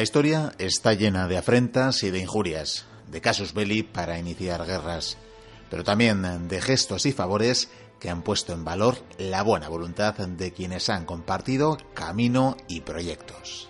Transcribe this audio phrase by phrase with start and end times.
[0.00, 5.18] La historia está llena de afrentas y de injurias, de casus belli para iniciar guerras,
[5.68, 7.68] pero también de gestos y favores
[7.98, 13.68] que han puesto en valor la buena voluntad de quienes han compartido camino y proyectos.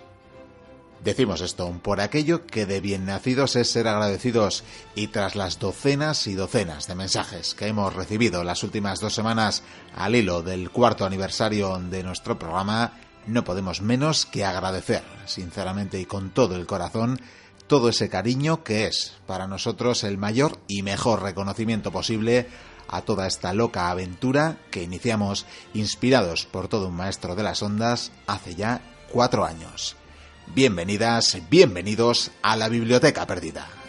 [1.03, 4.63] Decimos esto por aquello que de bien nacidos es ser agradecidos
[4.95, 9.63] y tras las docenas y docenas de mensajes que hemos recibido las últimas dos semanas
[9.93, 12.93] al hilo del cuarto aniversario de nuestro programa,
[13.27, 17.19] no podemos menos que agradecer, sinceramente y con todo el corazón,
[17.67, 22.47] todo ese cariño que es para nosotros el mayor y mejor reconocimiento posible
[22.87, 28.11] a toda esta loca aventura que iniciamos inspirados por todo un maestro de las ondas
[28.27, 29.95] hace ya cuatro años.
[30.53, 33.80] Bienvenidas, bienvenidos a la Biblioteca Perdida.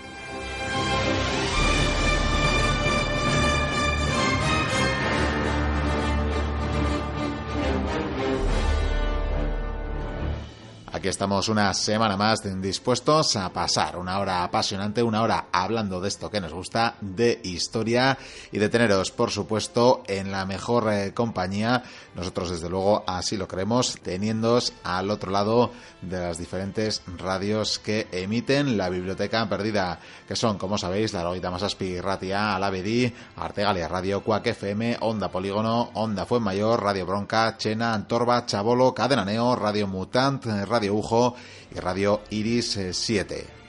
[11.02, 16.06] Aquí estamos una semana más dispuestos a pasar una hora apasionante, una hora hablando de
[16.06, 18.16] esto que nos gusta, de historia
[18.52, 21.82] y de teneros, por supuesto, en la mejor eh, compañía.
[22.14, 28.06] Nosotros, desde luego, así lo creemos, teniéndoos al otro lado de las diferentes radios que
[28.12, 34.22] emiten la Biblioteca Perdida, que son, como sabéis, la Loita Masaspi, Ratia, Alavedi, Artegalia Radio,
[34.22, 40.44] Cuac FM, Onda Polígono, Onda Fuenmayor, Radio Bronca, Chena, Antorba, Chabolo, Cadena Neo, Radio Mutant,
[40.44, 41.34] Radio Radio Ujo
[41.74, 43.61] y Radio Iris 7.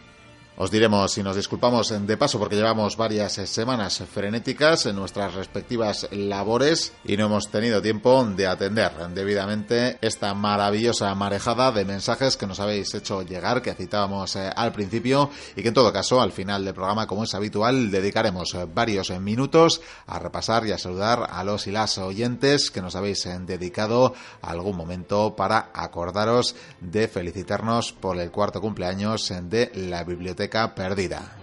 [0.54, 5.34] Eh, os diremos y nos disculpamos de paso porque llevamos varias semanas frenéticas en nuestras
[5.34, 12.38] respectivas labores y no hemos tenido tiempo de atender debidamente esta maravillosa marejada de mensajes
[12.38, 16.22] que nos habéis hecho llegar, que citábamos eh, al principio y que en todo caso
[16.22, 21.28] al final del programa, como es habitual, dedicaremos varios minutos a repasar y a saludar
[21.32, 27.08] a los y las oyentes que nos habéis eh, dedicado algún momento para acordaros de
[27.08, 30.43] felicitarnos por el cuarto cumpleaños de la biblioteca
[30.76, 31.43] perdida.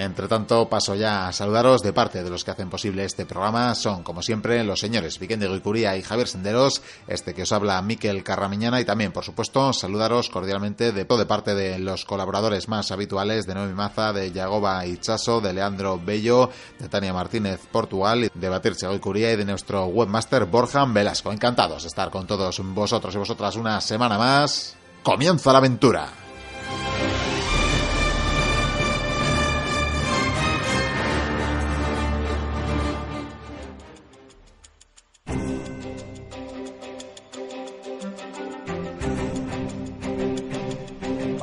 [0.00, 3.74] Entre tanto, paso ya a saludaros de parte de los que hacen posible este programa.
[3.74, 8.22] Son, como siempre, los señores Vicente Guicuría y Javier Senderos, este que os habla Miquel
[8.22, 13.44] Carramiñana y también, por supuesto, saludaros cordialmente de, de parte de los colaboradores más habituales
[13.48, 16.48] de Noemi Maza, de Yagoba Ichaso, de Leandro Bello,
[16.78, 21.32] de Tania Martínez Portugal, de Batirche Guicuría y de nuestro webmaster Borjan Velasco.
[21.32, 24.76] Encantados de estar con todos vosotros y vosotras una semana más.
[25.02, 26.08] ¡Comienza la aventura!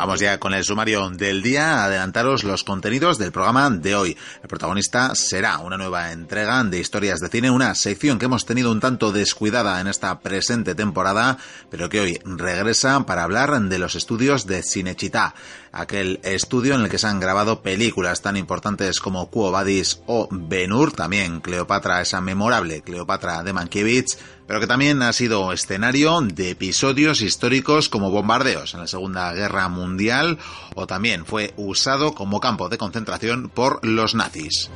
[0.05, 4.15] Vamos ya con el sumario del día, adelantaros los contenidos del programa de hoy.
[4.43, 8.71] El protagonista será una nueva entrega de historias de cine, una sección que hemos tenido
[8.71, 11.39] un tanto descuidada en esta presente temporada,
[11.71, 15.33] pero que hoy regresa para hablar de los estudios de Cinechita,
[15.71, 20.27] aquel estudio en el que se han grabado películas tan importantes como Quo Vadis o
[20.29, 26.51] Ben-Hur, también Cleopatra, esa memorable Cleopatra de Mankiewicz, pero que también ha sido escenario de
[26.51, 30.37] episodios históricos como bombardeos en la Segunda Guerra Mundial
[30.75, 34.69] o también fue usado como campo de concentración por los nazis.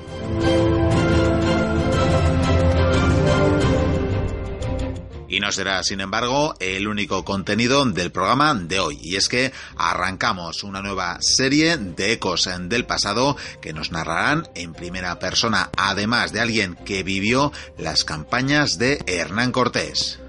[5.39, 8.99] Y no será, sin embargo, el único contenido del programa de hoy.
[9.01, 14.73] Y es que arrancamos una nueva serie de ecos del pasado que nos narrarán en
[14.73, 20.19] primera persona, además de alguien que vivió las campañas de Hernán Cortés.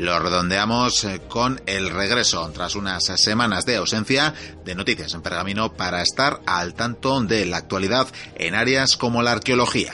[0.00, 4.32] Lo redondeamos eh, con el regreso, tras unas semanas de ausencia,
[4.64, 9.32] de noticias en pergamino para estar al tanto de la actualidad en áreas como la
[9.32, 9.92] arqueología.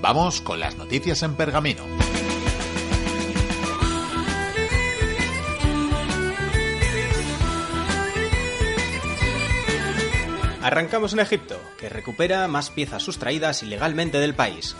[0.00, 1.82] Vamos con las noticias en pergamino.
[10.66, 14.74] Arrancamos en Egipto, que recupera más piezas sustraídas ilegalmente del país.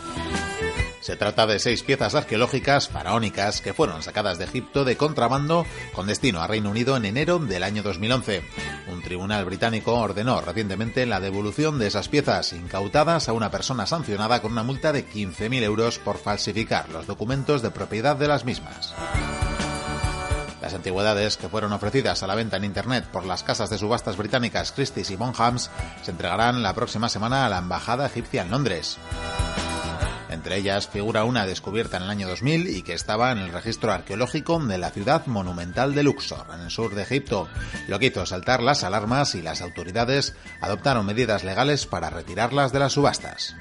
[0.99, 6.07] Se trata de seis piezas arqueológicas faraónicas que fueron sacadas de Egipto de contrabando con
[6.07, 8.43] destino a Reino Unido en enero del año 2011.
[8.91, 14.41] Un tribunal británico ordenó recientemente la devolución de esas piezas incautadas a una persona sancionada
[14.41, 18.93] con una multa de 15.000 euros por falsificar los documentos de propiedad de las mismas.
[20.61, 24.17] Las antigüedades que fueron ofrecidas a la venta en Internet por las casas de subastas
[24.17, 25.69] británicas Christie's y Bonhams
[26.01, 28.97] se entregarán la próxima semana a la Embajada Egipcia en Londres.
[30.29, 33.91] Entre ellas figura una descubierta en el año 2000 y que estaba en el registro
[33.91, 37.47] arqueológico de la ciudad monumental de Luxor, en el sur de Egipto,
[37.87, 42.79] lo que hizo saltar las alarmas y las autoridades adoptaron medidas legales para retirarlas de
[42.79, 43.55] las subastas.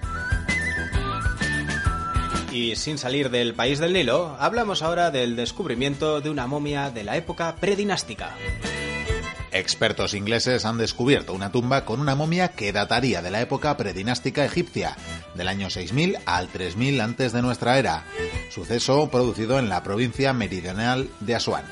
[2.57, 7.05] Y sin salir del país del Nilo, hablamos ahora del descubrimiento de una momia de
[7.05, 8.35] la época predinástica.
[9.59, 14.45] Expertos ingleses han descubierto una tumba con una momia que dataría de la época predinástica
[14.45, 14.99] egipcia,
[15.35, 18.05] del año 6000 al 3000 antes de nuestra era,
[18.51, 21.65] suceso producido en la provincia meridional de Asuán.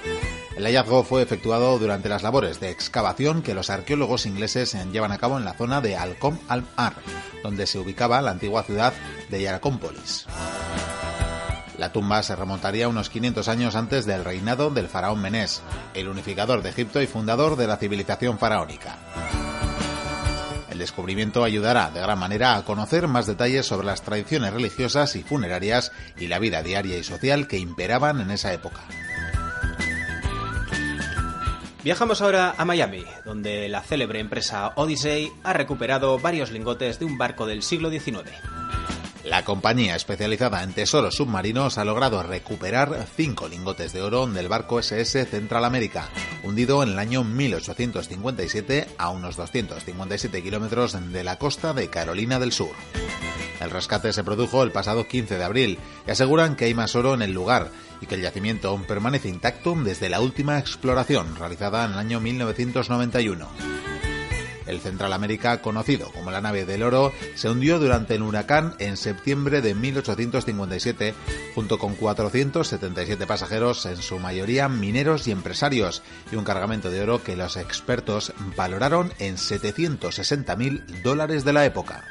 [0.57, 5.19] El hallazgo fue efectuado durante las labores de excavación que los arqueólogos ingleses llevan a
[5.19, 6.95] cabo en la zona de Alcom al-Mar,
[7.43, 8.95] donde se ubicaba la antigua ciudad
[9.29, 10.27] de Yaracómpolis.
[11.79, 15.63] La tumba se remontaría unos 500 años antes del reinado del faraón Menés,
[15.95, 18.97] el unificador de Egipto y fundador de la civilización faraónica.
[20.71, 25.23] El descubrimiento ayudará de gran manera a conocer más detalles sobre las tradiciones religiosas y
[25.23, 28.81] funerarias y la vida diaria y social que imperaban en esa época.
[31.85, 37.19] Viajamos ahora a Miami, donde la célebre empresa Odyssey ha recuperado varios lingotes de un
[37.19, 38.31] barco del siglo XIX.
[39.25, 44.79] La compañía especializada en tesoros submarinos ha logrado recuperar cinco lingotes de oro del barco
[44.79, 46.11] SS Central América,
[46.43, 52.53] hundido en el año 1857 a unos 257 kilómetros de la costa de Carolina del
[52.53, 52.73] Sur.
[53.61, 57.15] El rescate se produjo el pasado 15 de abril y aseguran que hay más oro
[57.15, 57.71] en el lugar
[58.03, 63.94] y que el yacimiento permanece intacto desde la última exploración realizada en el año 1991.
[64.67, 68.97] El Central América, conocido como la nave del oro, se hundió durante el huracán en
[68.97, 71.15] septiembre de 1857,
[71.55, 76.03] junto con 477 pasajeros, en su mayoría mineros y empresarios,
[76.33, 82.05] y un cargamento de oro que los expertos valoraron en 760.000 dólares de la época.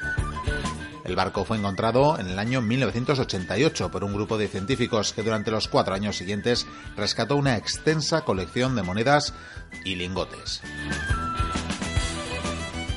[1.04, 5.52] El barco fue encontrado en el año 1988 por un grupo de científicos que durante
[5.52, 6.66] los cuatro años siguientes
[6.96, 9.34] rescató una extensa colección de monedas
[9.84, 10.62] y lingotes.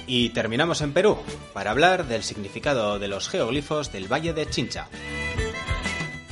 [0.07, 1.19] Y terminamos en Perú,
[1.53, 4.89] para hablar del significado de los geoglifos del Valle de Chincha.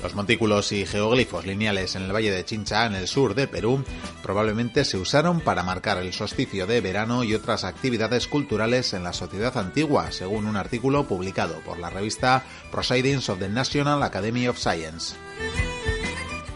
[0.03, 3.83] Los montículos y geoglifos lineales en el Valle de Chincha, en el sur de Perú,
[4.23, 9.15] probablemente se usaron para marcar el solsticio de verano y otras actividades culturales en la
[9.15, 14.59] sociedad antigua, según un artículo publicado por la revista Proceedings of the National Academy of
[14.59, 15.17] Science.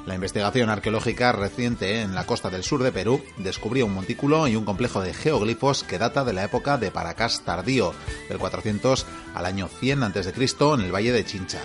[0.08, 4.56] La investigación arqueológica reciente en la costa del sur de Perú descubrió un montículo y
[4.56, 7.92] un complejo de geoglifos que data de la época de Paracas tardío,
[8.30, 10.32] del 400 al año 100 a.C.
[10.74, 11.60] en el valle de Chincha.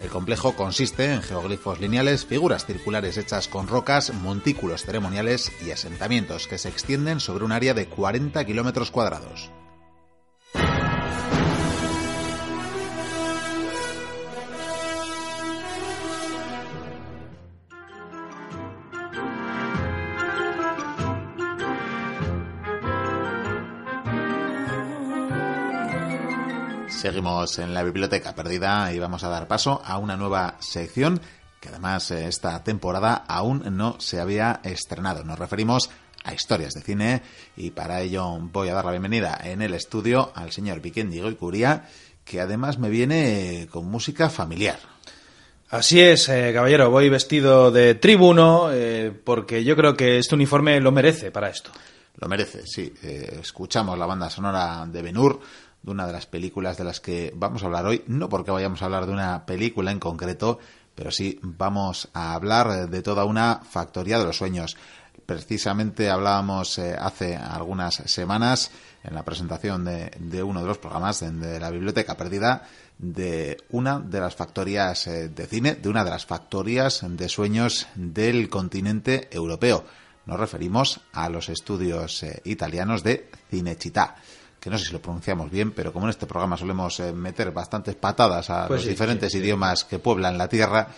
[0.00, 6.46] El complejo consiste en geoglifos lineales, figuras circulares hechas con rocas, montículos ceremoniales y asentamientos
[6.46, 9.50] que se extienden sobre un área de 40 kilómetros cuadrados.
[27.00, 31.18] Seguimos en la biblioteca perdida y vamos a dar paso a una nueva sección
[31.58, 35.24] que además eh, esta temporada aún no se había estrenado.
[35.24, 35.88] Nos referimos
[36.24, 37.22] a historias de cine
[37.56, 41.36] y para ello voy a dar la bienvenida en el estudio al señor Diego y
[41.36, 41.88] Curía,
[42.22, 44.78] que además me viene con música familiar.
[45.70, 50.78] Así es, eh, caballero, voy vestido de tribuno eh, porque yo creo que este uniforme
[50.80, 51.70] lo merece para esto.
[52.18, 52.92] Lo merece, sí.
[53.00, 55.40] escuchamos la banda sonora de Benur
[55.82, 58.82] de una de las películas de las que vamos a hablar hoy, no porque vayamos
[58.82, 60.58] a hablar de una película en concreto,
[60.94, 64.76] pero sí vamos a hablar de toda una factoría de los sueños.
[65.24, 68.70] Precisamente hablábamos eh, hace algunas semanas
[69.02, 72.64] en la presentación de, uno de los programas de, la Biblioteca Perdida
[72.98, 77.86] de una de las factorías eh, de cine, de una de las factorías de sueños
[77.94, 79.84] del continente europeo.
[80.26, 84.16] Nos referimos a los estudios eh, italianos de Cinecittà
[84.60, 87.50] que no sé si lo pronunciamos bien, pero como en este programa solemos eh, meter
[87.50, 90.88] bastantes patadas a pues los diferentes idiomas que pueblan la tierra,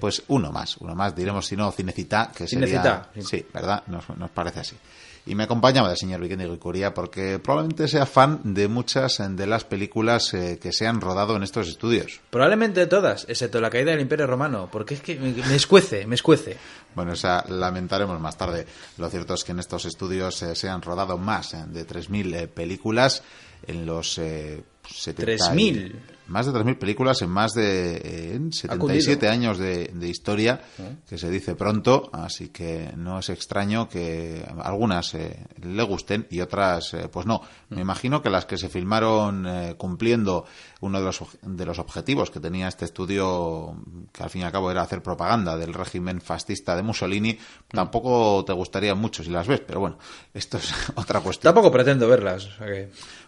[0.00, 3.08] pues uno más, uno más, diremos si no Cinecita, que sería...
[3.18, 3.82] Sí, ¿verdad?
[3.88, 4.76] Nos, nos parece así.
[5.24, 9.62] Y me acompañaba el señor Vikendi Guicuría porque probablemente sea fan de muchas de las
[9.64, 12.20] películas eh, que se han rodado en estos estudios.
[12.30, 16.56] Probablemente todas, excepto la caída del Imperio Romano, porque es que me, escuece, me escuece.
[16.96, 18.66] Bueno, esa lamentaremos más tarde.
[18.98, 22.34] Lo cierto es que en estos estudios eh, se han rodado más eh, de 3.000
[22.34, 23.22] eh, películas
[23.66, 25.36] en los eh, 70 y-
[25.72, 25.92] 3.000.
[26.28, 30.60] Más de 3.000 películas en más de en 77 años de, de historia,
[31.08, 36.40] que se dice pronto, así que no es extraño que algunas eh, le gusten y
[36.40, 37.42] otras eh, pues no.
[37.70, 40.44] Me imagino que las que se filmaron eh, cumpliendo
[40.80, 43.76] uno de los, de los objetivos que tenía este estudio,
[44.12, 47.38] que al fin y al cabo era hacer propaganda del régimen fascista de Mussolini,
[47.68, 49.98] tampoco te gustaría mucho si las ves, pero bueno,
[50.34, 51.54] esto es otra cuestión.
[51.54, 52.48] Tampoco pretendo verlas.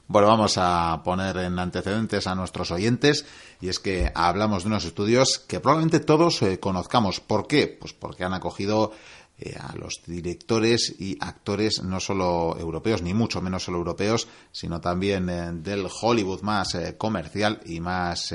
[0.04, 3.24] Sea que- Bueno, vamos a poner en antecedentes a nuestros oyentes
[3.60, 7.20] y es que hablamos de unos estudios que probablemente todos eh, conozcamos.
[7.20, 7.66] ¿Por qué?
[7.68, 8.92] Pues porque han acogido
[9.38, 14.80] eh, a los directores y actores no solo europeos, ni mucho menos solo europeos, sino
[14.80, 18.32] también eh, del Hollywood más eh, comercial y más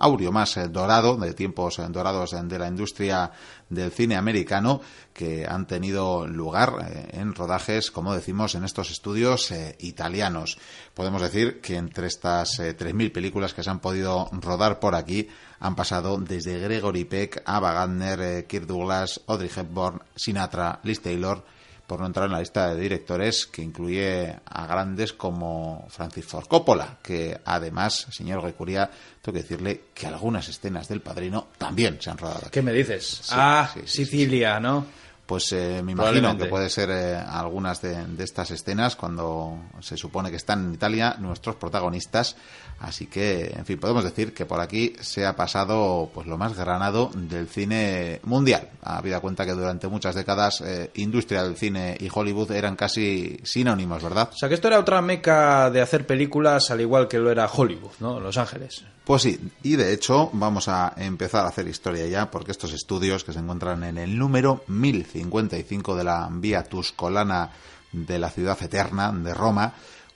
[0.00, 3.30] aureo, más dorado, de tiempos dorados de la industria
[3.74, 4.80] del cine americano,
[5.12, 10.58] que han tenido lugar eh, en rodajes, como decimos, en estos estudios eh, italianos.
[10.94, 15.28] Podemos decir que entre estas eh, 3.000 películas que se han podido rodar por aquí,
[15.64, 21.42] han pasado desde Gregory Peck, Ava Gardner, eh, Kirk Douglas, Audrey Hepburn, Sinatra, Liz Taylor,
[21.86, 26.46] por no entrar en la lista de directores que incluye a grandes como Francis Ford
[26.46, 32.10] Coppola, que además, señor Recuria, tengo que decirle que algunas escenas del Padrino también se
[32.10, 32.50] han rodado aquí.
[32.50, 33.28] ¿Qué me dices?
[33.32, 34.86] ah, sí, sí, Sicilia, ¿no?
[35.26, 39.96] Pues eh, me imagino que puede ser eh, algunas de, de estas escenas cuando se
[39.96, 42.36] supone que están en Italia nuestros protagonistas.
[42.80, 46.56] Así que, en fin, podemos decir que por aquí se ha pasado pues lo más
[46.56, 48.68] granado del cine mundial.
[48.82, 54.02] Habida cuenta que durante muchas décadas eh, industria del cine y Hollywood eran casi sinónimos,
[54.02, 54.30] ¿verdad?
[54.32, 57.46] O sea que esto era otra meca de hacer películas al igual que lo era
[57.46, 58.20] Hollywood, ¿no?
[58.20, 58.84] Los Ángeles.
[59.04, 63.24] Pues sí, y de hecho vamos a empezar a hacer historia ya, porque estos estudios
[63.24, 67.50] que se encuentran en el número 1055 de la vía Tuscolana
[67.92, 69.74] de la ciudad eterna de Roma,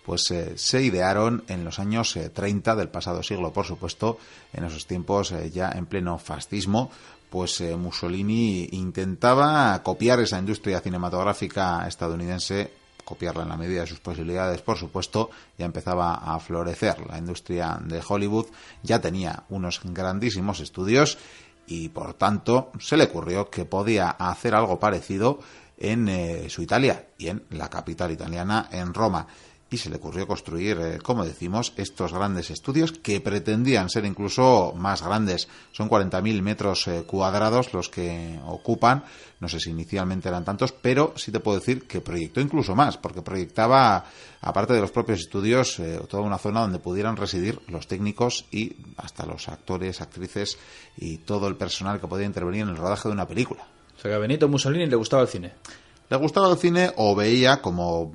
[0.08, 4.16] pues eh, se idearon en los años eh, 30 del pasado siglo, por supuesto,
[4.54, 6.90] en esos tiempos eh, ya en pleno fascismo,
[7.28, 12.72] pues eh, Mussolini intentaba copiar esa industria cinematográfica estadounidense
[13.04, 17.78] copiarla en la medida de sus posibilidades, por supuesto, ya empezaba a florecer la industria
[17.84, 18.46] de Hollywood,
[18.82, 21.18] ya tenía unos grandísimos estudios
[21.66, 25.40] y por tanto se le ocurrió que podía hacer algo parecido
[25.76, 29.26] en su Italia y en la capital italiana, en Roma.
[29.70, 34.72] Y se le ocurrió construir, eh, como decimos, estos grandes estudios que pretendían ser incluso
[34.75, 35.46] más grandes.
[35.72, 39.04] Son 40.000 metros eh, cuadrados los que ocupan.
[39.40, 42.96] No sé si inicialmente eran tantos, pero sí te puedo decir que proyectó incluso más,
[42.96, 44.06] porque proyectaba,
[44.40, 48.75] aparte de los propios estudios, eh, toda una zona donde pudieran residir los técnicos y
[48.96, 50.58] hasta los actores, actrices
[50.96, 53.66] y todo el personal que podía intervenir en el rodaje de una película.
[53.98, 55.52] O sea que a Benito Mussolini le gustaba el cine.
[56.10, 58.10] Le gustaba el cine o veía como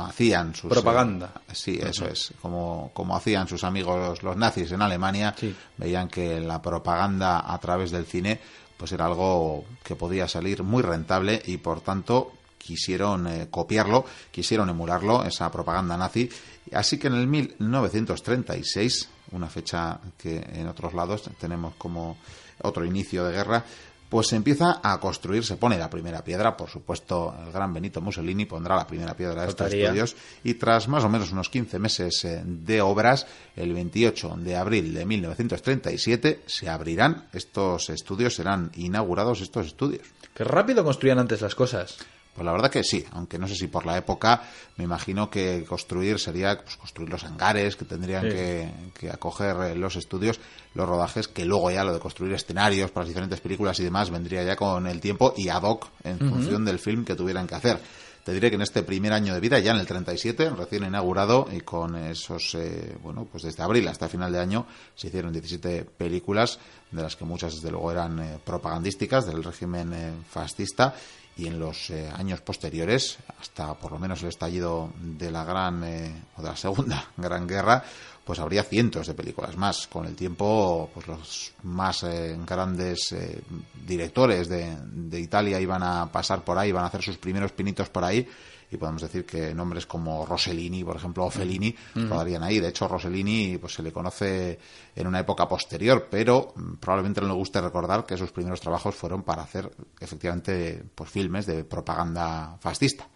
[0.00, 0.70] hacían sus...
[0.70, 1.32] Propaganda.
[1.48, 2.32] eh, sí, eso es.
[2.42, 5.34] Como, como hacían sus amigos los nazis en Alemania.
[5.38, 5.54] Sí.
[5.78, 8.38] Veían que la propaganda a través del cine
[8.76, 14.68] pues era algo que podía salir muy rentable y por tanto quisieron eh, copiarlo, quisieron
[14.68, 16.28] emularlo, esa propaganda nazi.
[16.72, 22.18] Así que en el 1936, una fecha que en otros lados tenemos como
[22.62, 23.64] otro inicio de guerra,
[24.08, 28.00] pues se empieza a construir, se pone la primera piedra, por supuesto, el gran Benito
[28.00, 31.78] Mussolini pondrá la primera piedra de estos estudios y tras más o menos unos 15
[31.78, 38.70] meses eh, de obras, el 28 de abril de 1937 se abrirán estos estudios, serán
[38.76, 40.06] inaugurados estos estudios.
[40.34, 41.98] Que rápido construían antes las cosas.
[42.38, 44.42] Pues la verdad que sí, aunque no sé si por la época
[44.76, 48.28] me imagino que construir sería pues, construir los hangares que tendrían Sí.
[48.30, 50.38] que, que acoger eh, los estudios,
[50.74, 54.10] los rodajes, que luego ya lo de construir escenarios para las diferentes películas y demás
[54.10, 57.56] vendría ya con el tiempo y ad hoc en función del film que tuvieran que
[57.56, 57.80] hacer.
[58.24, 61.48] Te diré que en este primer año de vida, ya en el 37, recién inaugurado,
[61.50, 65.84] y con esos, eh, bueno, pues desde abril hasta final de año, se hicieron 17
[65.96, 66.58] películas,
[66.90, 70.94] de las que muchas desde luego eran eh, propagandísticas del régimen eh, fascista,
[71.38, 75.84] y en los eh, años posteriores, hasta por lo menos el estallido de la gran
[75.84, 77.82] eh, o de la segunda gran guerra,
[78.28, 79.86] pues habría cientos de películas más.
[79.86, 83.40] Con el tiempo, pues los más eh, grandes eh,
[83.86, 87.88] directores de, de Italia iban a pasar por ahí, iban a hacer sus primeros pinitos
[87.88, 88.28] por ahí.
[88.70, 92.60] Y podemos decir que nombres como Rossellini, por ejemplo, o Fellini, rodarían ahí.
[92.60, 94.58] De hecho, Rossellini pues, se le conoce
[94.94, 98.94] en una época posterior, pero mm, probablemente no le guste recordar que sus primeros trabajos
[98.94, 103.08] fueron para hacer efectivamente pues filmes de propaganda fascista.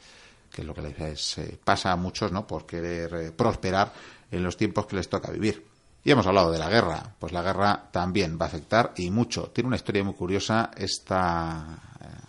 [0.51, 2.47] que es lo que les eh, pasa a muchos, ¿no?
[2.47, 3.93] Por querer eh, prosperar
[4.31, 5.67] en los tiempos que les toca vivir.
[6.05, 9.51] Y hemos hablado de la guerra, pues la guerra también va a afectar y mucho.
[9.51, 11.79] Tiene una historia muy curiosa esta,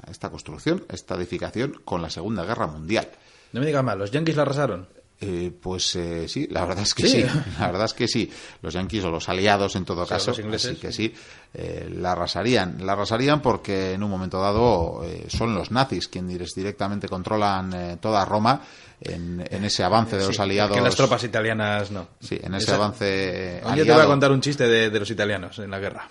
[0.09, 3.09] esta construcción, esta edificación con la Segunda Guerra Mundial.
[3.51, 4.87] No me digas mal, ¿los yankees la arrasaron?
[5.21, 7.23] Eh, pues eh, sí, la verdad es que sí.
[7.59, 8.29] la verdad es que sí.
[8.61, 10.71] Los yanquis o los aliados, en todo caso, los ingleses.
[10.71, 11.13] así que sí,
[11.53, 12.77] eh, la arrasarían.
[12.85, 17.97] La arrasarían porque en un momento dado eh, son los nazis quienes directamente controlan eh,
[18.01, 18.61] toda Roma
[19.01, 20.75] en, en ese avance de los aliados.
[20.77, 22.07] Que las tropas italianas no.
[22.21, 23.61] Sí, en ese Esa- avance.
[23.65, 23.99] Un día te aliado.
[23.99, 26.07] voy a contar un chiste de, de los italianos en la guerra.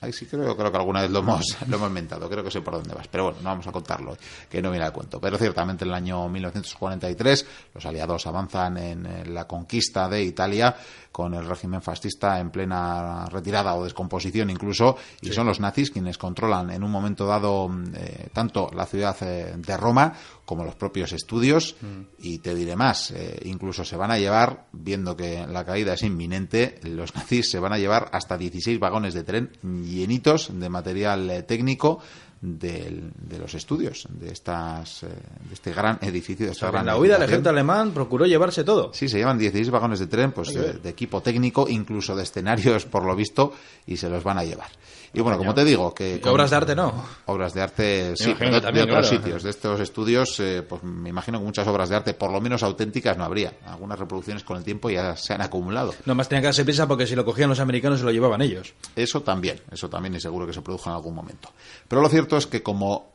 [0.00, 2.60] Ay, sí, creo, creo que alguna vez lo hemos, lo hemos mentado, creo que sé
[2.60, 3.08] por dónde vas.
[3.08, 4.16] Pero bueno, no vamos a contarlo,
[4.48, 5.20] que no viene al cuento.
[5.20, 10.74] Pero ciertamente en el año 1943 los aliados avanzan en la conquista de Italia
[11.16, 16.18] con el régimen fascista en plena retirada o descomposición incluso, y son los nazis quienes
[16.18, 20.12] controlan en un momento dado mm, eh, tanto la ciudad eh, de Roma
[20.44, 21.74] como los propios estudios,
[22.18, 26.02] y te diré más, eh, incluso se van a llevar, viendo que la caída es
[26.02, 31.44] inminente, los nazis se van a llevar hasta 16 vagones de tren llenitos de material
[31.48, 32.00] técnico
[32.40, 36.46] del- de los estudios, de, estas, eh, de este gran edificio.
[36.46, 38.92] De esta gran En la huida el ejército alemán procuró llevarse todo.
[38.92, 42.84] Sí, se llevan 16 vagones de tren, pues que de, equipo técnico, incluso de escenarios,
[42.86, 43.52] por lo visto,
[43.86, 44.68] y se los van a llevar.
[45.14, 46.20] Y bueno, como te digo, que...
[46.22, 46.92] Y obras de arte no.
[47.26, 49.22] Obras de arte, sí, pero de, también, de otros claro.
[49.24, 52.40] sitios, de estos estudios, eh, pues me imagino que muchas obras de arte, por lo
[52.40, 53.54] menos auténticas, no habría.
[53.66, 55.94] Algunas reproducciones con el tiempo ya se han acumulado.
[56.04, 58.74] Nomás tenían que darse prisa porque si lo cogían los americanos se lo llevaban ellos.
[58.94, 61.48] Eso también, eso también y seguro que se produjo en algún momento.
[61.88, 63.06] Pero lo cierto es que como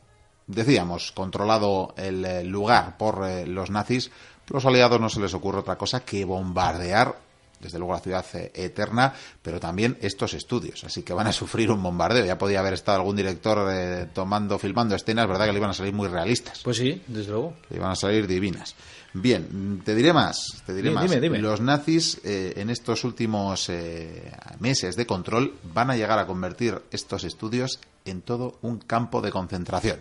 [0.46, 4.10] decíamos, controlado el eh, lugar por eh, los nazis,
[4.48, 7.16] los aliados no se les ocurre otra cosa que bombardear
[7.62, 10.84] desde luego la ciudad eh, eterna, pero también estos estudios.
[10.84, 12.24] Así que van a sufrir un bombardeo.
[12.24, 15.46] Ya podía haber estado algún director eh, tomando, filmando escenas, ¿verdad?
[15.46, 16.60] Que le iban a salir muy realistas.
[16.64, 17.54] Pues sí, desde luego.
[17.70, 18.74] Le iban a salir divinas.
[19.14, 21.10] Bien, te diré más, te diré Dime, más.
[21.10, 21.38] dime, dime.
[21.38, 26.80] Los nazis eh, en estos últimos eh, meses de control van a llegar a convertir
[26.90, 30.00] estos estudios en todo un campo de concentración.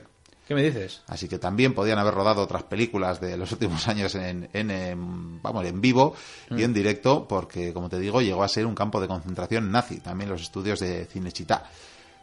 [0.51, 1.01] ¿Qué me dices?
[1.07, 5.41] Así que también podían haber rodado otras películas de los últimos años en, en, em,
[5.41, 6.13] vamos, en vivo
[6.49, 6.59] Mm.
[6.59, 10.01] y en directo, porque, como te digo, llegó a ser un campo de concentración nazi,
[10.01, 11.63] también los estudios de Cinecittà.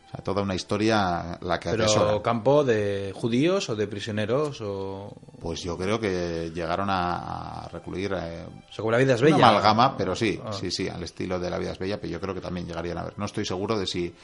[0.06, 2.22] O sea, toda una historia la que Pero atesora.
[2.22, 5.14] campo de judíos o de prisioneros o...
[5.40, 8.44] Pues yo creo que llegaron a, recluir eh,
[8.76, 9.36] como la vida es bella.
[9.36, 10.52] una amalgama, pero sí, Ah.
[10.52, 12.96] sí, sí, al estilo de La vida es bella, pero yo creo que también llegarían
[12.98, 13.14] a ver.
[13.18, 14.14] No estoy seguro de si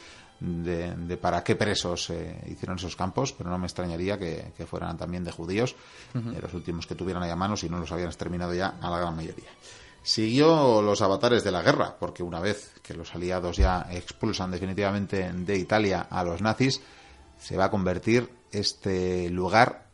[0.40, 4.66] de, de para qué presos eh, hicieron esos campos, pero no me extrañaría que, que
[4.66, 5.74] fueran también de judíos,
[6.12, 8.90] de los últimos que tuvieran ahí a mano, si no los habían exterminado ya a
[8.90, 9.48] la gran mayoría.
[10.02, 15.32] Siguió los avatares de la guerra, porque una vez que los aliados ya expulsan definitivamente
[15.32, 16.82] de Italia a los nazis,
[17.38, 19.86] se va a convertir este lugar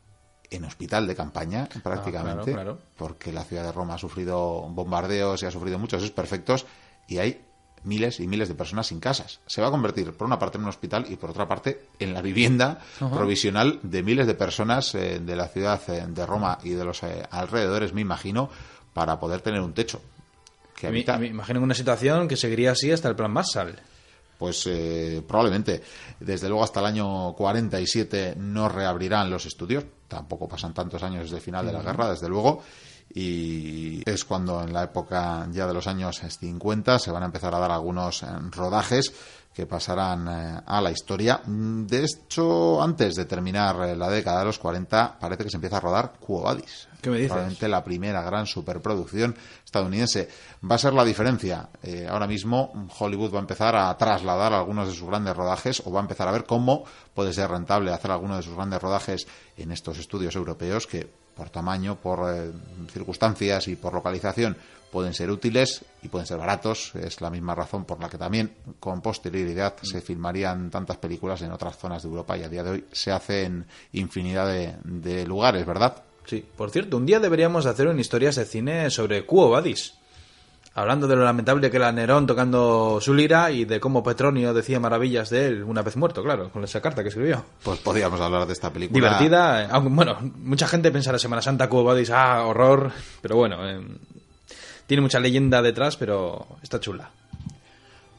[0.51, 2.79] en hospital de campaña prácticamente, Ah, claro, claro.
[2.97, 6.67] porque la ciudad de Roma ha sufrido bombardeos y ha sufrido muchos desperfectos
[7.07, 7.45] y hay
[7.85, 9.41] miles y miles de personas sin casas.
[9.47, 12.15] Se va a convertir por una parte en un hospital y por otra parte en
[12.15, 16.71] la vivienda provisional de miles de personas eh, de la ciudad eh, de Roma y
[16.71, 18.51] de los eh, alrededores, me imagino,
[18.93, 20.01] para poder tener un techo
[20.81, 23.77] que Me, imagino una situación que seguiría así hasta el plan Marshall.
[24.39, 25.83] Pues eh, probablemente.
[26.19, 29.85] Desde luego hasta el año 47 no reabrirán los estudios.
[30.09, 32.63] Tampoco pasan tantos años desde el final de la guerra, desde luego.
[33.13, 37.55] Y es cuando en la época ya de los años 50 se van a empezar
[37.55, 39.13] a dar algunos eh, rodajes
[39.53, 41.41] que pasarán eh, a la historia.
[41.45, 45.79] De hecho, antes de terminar eh, la década de los 40, parece que se empieza
[45.79, 46.89] a rodar Quo Vadis.
[47.01, 47.31] ¿Qué me dices?
[47.31, 50.29] Probablemente la primera gran superproducción estadounidense.
[50.69, 51.69] Va a ser la diferencia.
[51.83, 55.91] Eh, ahora mismo Hollywood va a empezar a trasladar algunos de sus grandes rodajes o
[55.91, 59.27] va a empezar a ver cómo puede ser rentable hacer algunos de sus grandes rodajes
[59.57, 62.53] en estos estudios europeos que por tamaño, por eh,
[62.93, 64.55] circunstancias y por localización
[64.93, 66.95] pueden ser útiles y pueden ser baratos.
[66.97, 71.51] Es la misma razón por la que también con posterioridad se filmarían tantas películas en
[71.51, 74.53] otras zonas de Europa y a día de hoy se hace en infinidad
[74.85, 76.03] de, lugares, ¿verdad?
[76.27, 79.95] Sí, por cierto, un día deberíamos hacer una historias de cine sobre Quo Vadis.
[80.81, 84.81] Hablando de lo lamentable que era Nerón tocando su lira y de cómo Petronio decía
[84.81, 87.45] maravillas de él una vez muerto, claro, con esa carta que escribió.
[87.63, 88.97] Pues podríamos hablar de esta película.
[88.97, 92.91] Divertida, eh, aunque bueno, mucha gente pensará Semana Santa Quo Vadis, ah, horror,
[93.21, 93.81] pero bueno, eh,
[94.87, 97.11] tiene mucha leyenda detrás, pero está chula.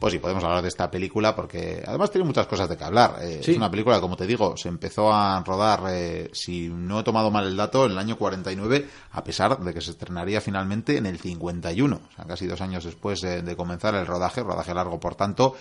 [0.02, 3.18] Pues sí, podemos hablar de esta película porque además tiene muchas cosas de que hablar.
[3.22, 3.52] Eh, Sí.
[3.52, 7.04] Es una película, que, como te digo, se empezó a rodar, eh, si no he
[7.04, 10.98] tomado mal el dato, en el año 49, a pesar de que se estrenaría finalmente
[10.98, 14.74] en el 51, o sea, casi dos años después de, de comenzar el rodaje, rodaje
[14.74, 15.56] largo por tanto,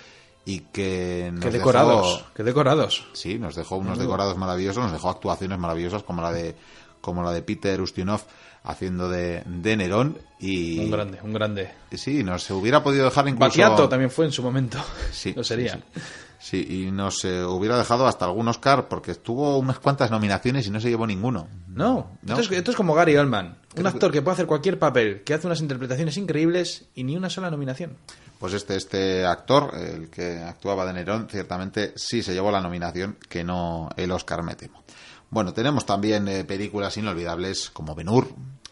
[0.46, 3.07] y que nos Qué dejó- decorados, qué decorados.
[3.12, 6.57] Sí, nos dejó unos decorados maravillosos, nos dejó actuaciones maravillosas como la de
[7.03, 8.20] como la de Peter Ustinov
[8.62, 11.70] haciendo de, de Nerón y Un grande, un grande.
[11.92, 14.79] sí, nos hubiera podido dejar incluso Batiato también fue en su momento.
[15.12, 15.75] Sí, Lo sería.
[15.75, 16.01] sí, sí.
[16.42, 20.70] Sí, y nos eh, hubiera dejado hasta algún Oscar porque tuvo unas cuantas nominaciones y
[20.70, 21.49] no se llevó ninguno.
[21.68, 22.33] No, No.
[22.38, 25.35] Esto, es, esto es como Gary Oldman, un actor que puede hacer cualquier papel, que
[25.35, 27.99] hace unas interpretaciones increíbles y ni una sola nominación.
[28.38, 33.18] Pues este, este actor, el que actuaba de Nerón, ciertamente sí se llevó la nominación,
[33.29, 34.83] que no el Oscar, me temo.
[35.31, 38.27] Bueno, tenemos también eh, películas inolvidables como Ben-Hur,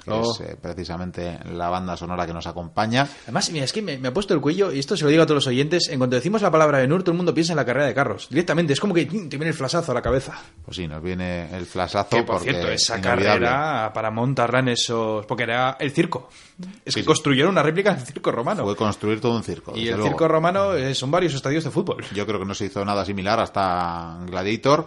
[0.05, 0.33] que Oh.
[0.33, 3.07] es eh, precisamente la banda sonora que nos acompaña.
[3.25, 5.23] Además, mira, es que me, me ha puesto el cuello, y esto se lo digo
[5.23, 7.57] a todos los oyentes, en cuanto decimos la palabra Benur, todo el mundo piensa en
[7.59, 8.27] la carrera de carros.
[8.31, 9.29] Directamente, es como que ¡tum!
[9.29, 10.33] te viene el flasazo a la cabeza.
[10.65, 12.11] Pues sí, nos viene el flasazo.
[12.17, 15.27] Que, por porque cierto, esa carrera para montarla en esos...
[15.27, 16.29] Porque era el circo.
[16.85, 17.05] Es Sí, que sí.
[17.05, 18.65] construyeron una réplica del circo romano.
[18.65, 19.73] Fue construir todo un circo.
[19.77, 20.09] y el luego.
[20.09, 22.05] circo romano eh, son varios estadios de fútbol.
[22.15, 24.87] Yo creo que no se hizo nada similar hasta Gladiator.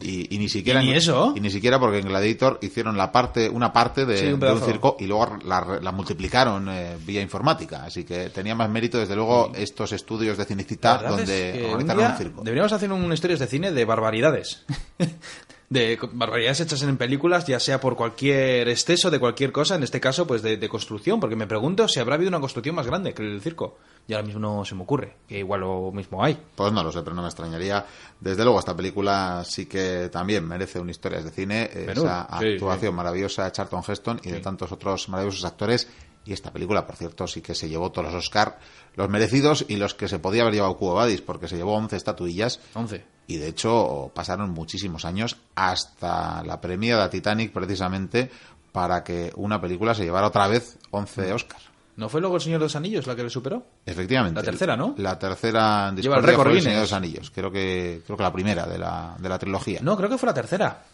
[0.00, 1.34] Y, y ni siquiera ¿Y ni eso?
[1.36, 4.34] y ni siquiera porque en Gladiator hicieron la parte una parte de, Sí, un de
[4.34, 4.64] un pedazo.
[4.66, 9.14] circo y luego la, la multiplicaron eh, vía informática así que tenía más mérito desde
[9.14, 12.90] luego estos estudios de Cinecita es donde que un organizaron día un circo Deberíamos hacer
[12.90, 14.64] un historias de cine de barbaridades.
[15.72, 20.00] de barbaridades hechas en películas, ya sea por cualquier exceso de cualquier cosa, en este
[20.00, 23.14] caso, pues de, de construcción, porque me pregunto si habrá habido una construcción más grande
[23.14, 23.78] que el circo.
[24.06, 26.36] Y ahora mismo no se me ocurre, que igual lo mismo hay.
[26.56, 27.86] Pues no lo sé, pero no me extrañaría.
[28.20, 31.70] Desde luego, esta película sí que también merece un historias de cine.
[31.86, 35.88] Menú, Esa sí, actuación maravillosa de Charlton Heston y de tantos otros maravillosos actores.
[36.24, 38.58] Y esta película, por cierto, sí que se llevó todos los Oscar,
[38.94, 41.96] los merecidos y los que se podía haber llevado Cubo Badis, porque se llevó 11
[41.96, 42.60] estatuillas.
[42.74, 43.04] 11.
[43.26, 48.30] Y de hecho, pasaron muchísimos años hasta la premia de Titanic, precisamente,
[48.70, 51.72] para que una película se llevara otra vez 11 Oscars.
[51.94, 53.66] ¿No fue luego el Señor de los Anillos la que le superó?
[53.84, 54.40] Efectivamente.
[54.40, 54.94] La tercera, ¿no?
[54.96, 56.64] La tercera en Lleva el récord fue El Guinness.
[56.64, 57.30] Señor de los Anillos.
[57.30, 59.80] Creo que, creo que la primera de la, de la trilogía.
[59.82, 60.84] No, creo que fue la tercera.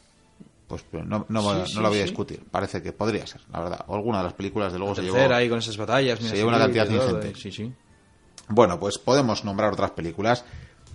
[0.68, 2.08] Pues no, no, Sí, no sí, lo voy a sí.
[2.08, 2.44] discutir.
[2.50, 3.84] Parece que podría ser, la verdad.
[3.88, 5.34] O alguna de las películas, de luego, La se llevó...
[5.34, 6.18] ahí con esas batallas.
[6.18, 7.34] se lleva una cantidad ingente.
[7.34, 7.72] sí.
[8.50, 10.44] Bueno, pues podemos nombrar otras películas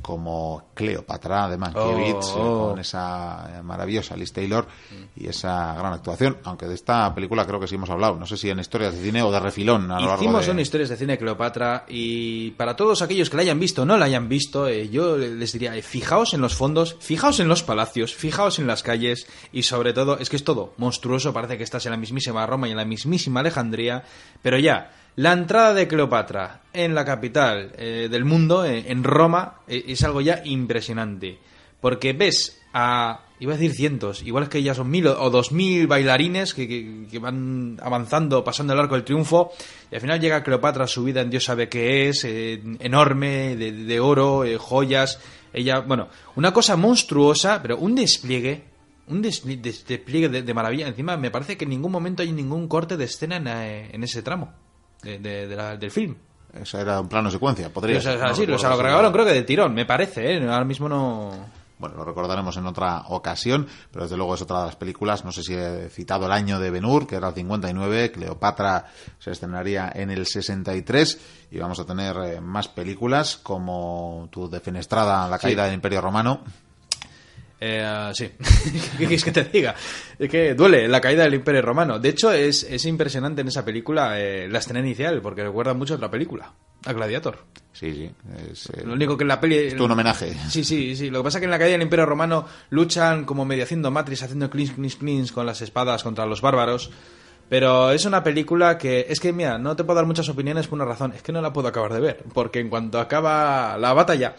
[0.04, 2.70] como Cleopatra de Mankiewicz, Oh, oh.
[2.70, 4.68] con esa eh, maravillosa Liz Taylor
[5.16, 6.38] y esa gran actuación.
[6.44, 8.18] Aunque de esta película creo que sí hemos hablado.
[8.18, 10.52] No sé si en historias de cine o de refilón a lo largo Hicimos de...
[10.52, 13.86] una historias de cine de Cleopatra y para todos aquellos que la hayan visto o
[13.86, 17.48] no la hayan visto, eh, yo les diría, eh, fijaos en los fondos, fijaos en
[17.48, 21.58] los palacios, fijaos en las calles y sobre todo, es que es todo monstruoso, parece
[21.58, 24.04] que estás en la mismísima Roma y en la mismísima Alejandría,
[24.42, 29.60] pero ya, la entrada de Cleopatra en la capital eh, del mundo, eh, en Roma,
[29.67, 31.38] eh, es algo ya impresionante.
[31.82, 35.52] Porque ves a, iba a decir cientos, igual es que ya son mil o dos
[35.52, 39.52] mil bailarines que, van avanzando, pasando el arco del triunfo,
[39.91, 44.43] y al final llega Cleopatra subida en Dios sabe qué es, enorme, de, de oro,
[44.58, 45.19] joyas,
[45.52, 48.63] ella, bueno, una cosa monstruosa, pero un despliegue,
[49.08, 50.88] un despli- des- despliegue de, maravilla.
[50.88, 53.47] Encima me parece que en ningún momento hay ningún corte de escena en,
[53.93, 54.54] en ese tramo
[55.04, 56.16] de- de- de la- del film.
[56.54, 59.26] Eso era un plano secuencia, podría ser, no sí, o sea, recuerdo lo grabaron creo
[59.26, 60.42] que de tirón, me parece, ¿eh?
[60.50, 61.32] ahora mismo no...
[61.80, 65.26] Bueno, lo recordaremos en otra ocasión, pero desde luego es otra de las películas.
[65.26, 68.86] No sé si he citado el año de Ben-Hur, que era el 59, Cleopatra
[69.20, 71.20] se estrenaría en el 63,
[71.52, 75.66] y vamos a tener eh, más películas como tu defenestrada La caída Sí.
[75.66, 76.42] del Imperio Romano.
[77.60, 78.30] Eh, sí,
[78.98, 79.74] ¿qué quieres que te diga?
[80.20, 82.00] Es que duele la caída del Imperio Romano.
[82.00, 85.94] De hecho, es, es impresionante en esa película eh, la escena inicial, porque recuerda mucho
[85.94, 86.52] a otra película,
[86.86, 87.39] a Gladiator.
[87.72, 88.12] Sí, sí.
[88.52, 89.56] Es, eh, Lo único que en la peli...
[89.58, 90.34] es un homenaje.
[90.50, 91.10] Sí, sí, sí.
[91.10, 93.92] Lo que pasa es que en la caída del Imperio Romano luchan como medio haciendo
[93.92, 96.92] Matrix, haciendo cleans, cleans, cleans con las espadas contra los bárbaros.
[97.50, 99.06] Pero es una película que...
[99.10, 101.13] Es que, mira, no te puedo dar muchas opiniones por una razón.
[101.13, 102.24] Es que no la puedo acabar de ver.
[102.34, 104.36] Porque en cuanto acaba la batalla,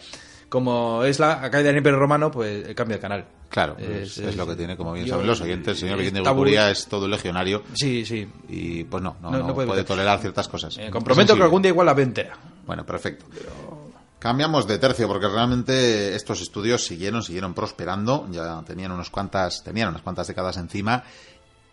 [0.49, 3.25] como es la caída del Imperio Romano, pues eh, cambia el canal.
[3.49, 5.81] Claro, es, Es- es es- lo que tiene, como bien yo- saben los oyentes.
[5.83, 6.37] El señor tabú.
[6.39, 8.27] Gurguría es todo legionario Sí, sí.
[8.49, 10.77] y pues no, no, No- no no puede tolerar ciertas cosas.
[10.77, 12.37] Es comprometo que algún día igual la veo entera.
[12.65, 13.25] Bueno, perfecto.
[14.19, 19.89] Cambiamos de tercio porque realmente estos estudios siguieron, siguieron prosperando, ya tenían unas cuantas, tenían
[19.89, 21.03] unas cuantas décadas encima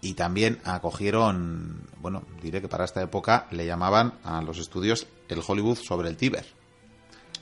[0.03, 5.41] y también acogieron, bueno, diré que para esta época le llamaban a los estudios el
[5.47, 6.45] Hollywood sobre el Tíber.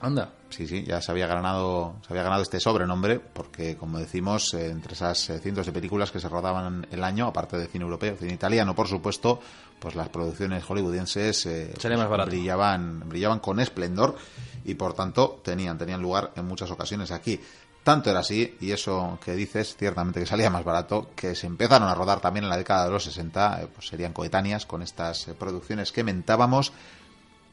[0.01, 0.31] Anda.
[0.49, 4.71] Sí, sí, ya se había ganado, se había ganado este sobrenombre porque, como decimos, eh,
[4.71, 8.17] entre esas eh, cientos de películas que se rodaban el año, aparte de cine europeo,
[8.17, 9.41] cine italiano, por supuesto,
[9.79, 14.17] pues las producciones hollywoodienses eh, pues, brillaban, brillaban con esplendor
[14.65, 17.39] y, por tanto, tenían, tenían lugar en muchas ocasiones aquí.
[17.83, 21.89] Tanto era así, y eso que dices, ciertamente que salía más barato, que se empezaron
[21.89, 25.27] a rodar también en la década de los 60, eh, pues serían coetáneas con estas
[25.39, 26.73] producciones que mentábamos,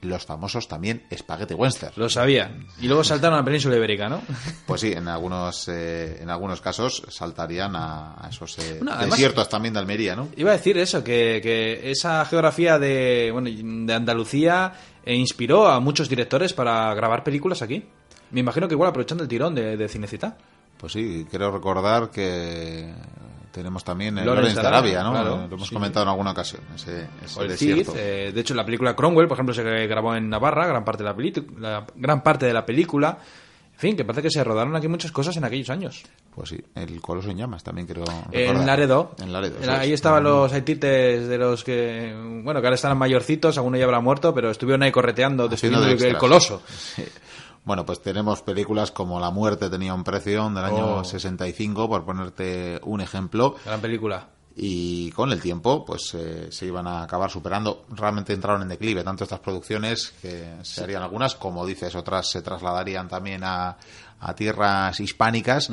[0.02, 1.94] los famosos también Spaghetti Western.
[1.96, 2.56] Lo sabía.
[2.80, 4.22] Y luego saltaron a la península ibérica, ¿no?
[4.66, 9.50] Pues sí, en algunos, eh, en algunos casos saltarían a, a esos eh, además- desiertos
[9.50, 10.30] también de Almería, ¿no?
[10.38, 15.80] Iba a decir eso, que, que esa geografía de, bueno, de Andalucía eh, inspiró a
[15.80, 17.84] muchos directores para grabar películas aquí.
[18.32, 20.38] Me imagino que igual aprovechando el tirón de, de Cinecita.
[20.78, 22.94] Pues sí, quiero recordar que
[23.58, 25.12] tenemos también el Lawrence de Arabia, ¿no?
[25.12, 25.74] claro, Lo hemos sí.
[25.74, 27.92] comentado en alguna ocasión, ese, ese O el desierto.
[27.92, 28.00] Cid.
[28.00, 31.10] eh, de hecho, la película Cromwell, por ejemplo, se grabó en Navarra, gran parte de
[31.10, 31.16] la,
[31.60, 33.18] la gran parte de la película.
[33.74, 36.02] En fin, que parece que se rodaron aquí muchas cosas en aquellos años.
[36.34, 38.66] Pues sí, el Coloso en llamas también creo En.
[38.66, 39.12] Laredo.
[39.22, 39.94] En Laredo, En- Ahí es.
[39.96, 42.12] estaban los haitites de los que,
[42.44, 46.10] bueno, que ahora están mayorcitos, alguno ya habrá muerto, pero estuvieron ahí correteando, destruyendo de
[46.10, 46.64] el, coloso.
[46.68, 47.04] Sí.
[47.68, 51.04] Bueno, pues tenemos películas como La muerte tenía un precio del año Oh.
[51.04, 53.56] 65, por ponerte un ejemplo.
[53.66, 54.30] Gran película.
[54.60, 59.04] y con el tiempo pues eh, se iban a acabar superando realmente entraron en declive
[59.04, 63.78] tanto estas producciones que se harían algunas como dices otras se trasladarían también a,
[64.20, 65.70] a tierras hispánicas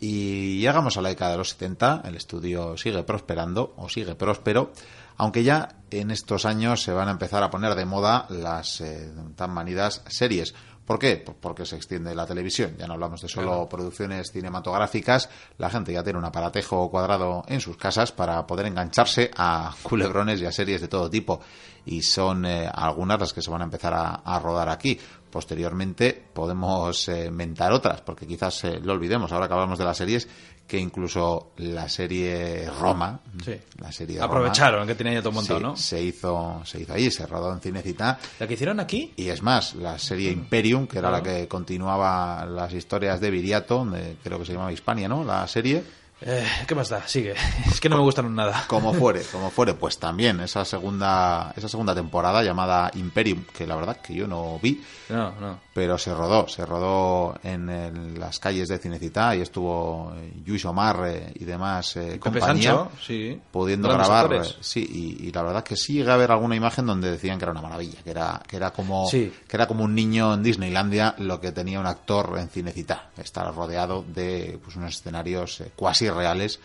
[0.00, 4.72] y llegamos a la década de los 70 el estudio sigue prosperando o sigue próspero
[5.16, 9.12] aunque ya en estos años se van a empezar a poner de moda las eh,
[9.36, 11.16] tan manidas series ¿Por qué?
[11.16, 12.76] Pues porque se extiende la televisión.
[12.78, 15.30] Ya no hablamos de solo producciones cinematográficas.
[15.56, 20.42] La gente ya tiene un aparatejo cuadrado en sus casas para poder engancharse a culebrones
[20.42, 21.40] y a series de todo tipo.
[21.86, 24.98] Y son eh, algunas las que se van a empezar a, a rodar aquí.
[25.30, 29.96] Posteriormente podemos eh, mentar otras, porque quizás eh, lo olvidemos ahora que hablamos de las
[29.96, 30.28] series,
[30.66, 33.54] que incluso la serie Roma, Sí.
[33.80, 35.76] la serie Roma, Aprovecharon que tenían ya todo montado, sí, ¿no?
[35.76, 39.42] se hizo se hizo ahí, se rodó en Cinecita La que hicieron aquí, y es
[39.42, 44.38] más, la serie Imperium, que era la que continuaba las historias de Viriato, donde creo
[44.38, 45.22] que se llamaba Hispania, ¿no?
[45.22, 45.84] La serie,
[46.26, 47.06] eh, ¿qué más da?
[47.06, 47.34] Sigue.
[47.70, 48.64] Es que no me gustaron nada.
[48.66, 53.76] como fuere, como fuere, pues también esa segunda, esa segunda temporada llamada Imperium, que la
[53.76, 55.60] verdad que yo no vi, No, no.
[55.74, 60.64] pero se rodó, se rodó en, el- las calles de Cinecita y estuvo eh, Luis
[60.64, 62.70] Omar eh, y demás eh, Pepe compañía.
[62.70, 63.40] Sancho, sí.
[63.50, 64.50] pudiendo Grandes grabar actores.
[64.52, 67.38] eh, sí y, y la verdad que sí llegué a ver alguna imagen donde decían
[67.38, 69.32] que era una maravilla que era que era como Sí.
[69.48, 73.52] que era como un niño en Disneylandia lo que tenía un actor en Cinecita estar
[73.54, 76.60] rodeado de pues, unos escenarios eh, cuasi reales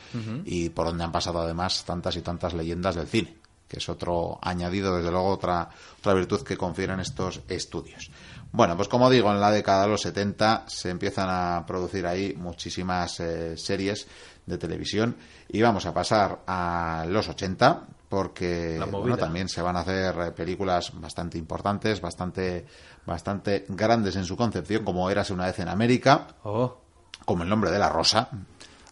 [0.45, 3.35] y por donde han pasado además tantas y tantas leyendas del cine
[3.67, 8.09] que es otro añadido desde luego otra otra virtud que confieren estos estudios.
[8.51, 12.33] Bueno, pues como digo, en la década de los 70 se empiezan a producir ahí
[12.35, 14.07] muchísimas eh, series
[14.47, 15.15] de televisión
[15.47, 20.31] y vamos a pasar a los 80 porque bueno, también se van a hacer eh,
[20.31, 22.65] películas bastante importantes, bastante
[23.05, 26.75] bastante grandes en su concepción, como Érase una vez en América, Oh.
[27.23, 28.29] como El nombre de la rosa,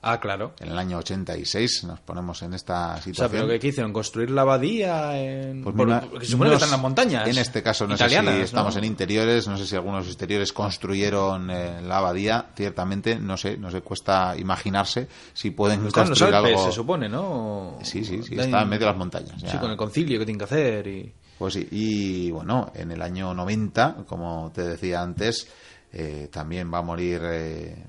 [0.01, 0.53] Ah, claro.
[0.59, 3.31] en el año 86 nos ponemos en esta O sea, situación.
[3.31, 3.91] pero ¿qué, qué hicieron?
[3.91, 5.63] ¿Construir la abadía en...
[5.63, 7.27] Pues por- mira, se supone que están en las montañas.
[7.27, 8.79] En este caso no italianas, sé si estamos ¿no?
[8.79, 13.71] en interiores, no sé si algunos exteriores construyeron eh, la abadía, ciertamente, no sé, no
[13.71, 16.65] se cuesta imaginarse si pueden Están en los construir Alpes, algo.
[16.65, 17.79] se supone, ¿no?
[17.81, 19.41] Sí, sí, sí, está en medio de las montañas.
[19.45, 21.13] Sí, con el concilio que tienen que hacer y...
[21.37, 25.47] Pues sí, y bueno, en el año 90, como te decía antes,
[25.91, 27.21] eh, también va a morir.
[27.23, 27.83] eh,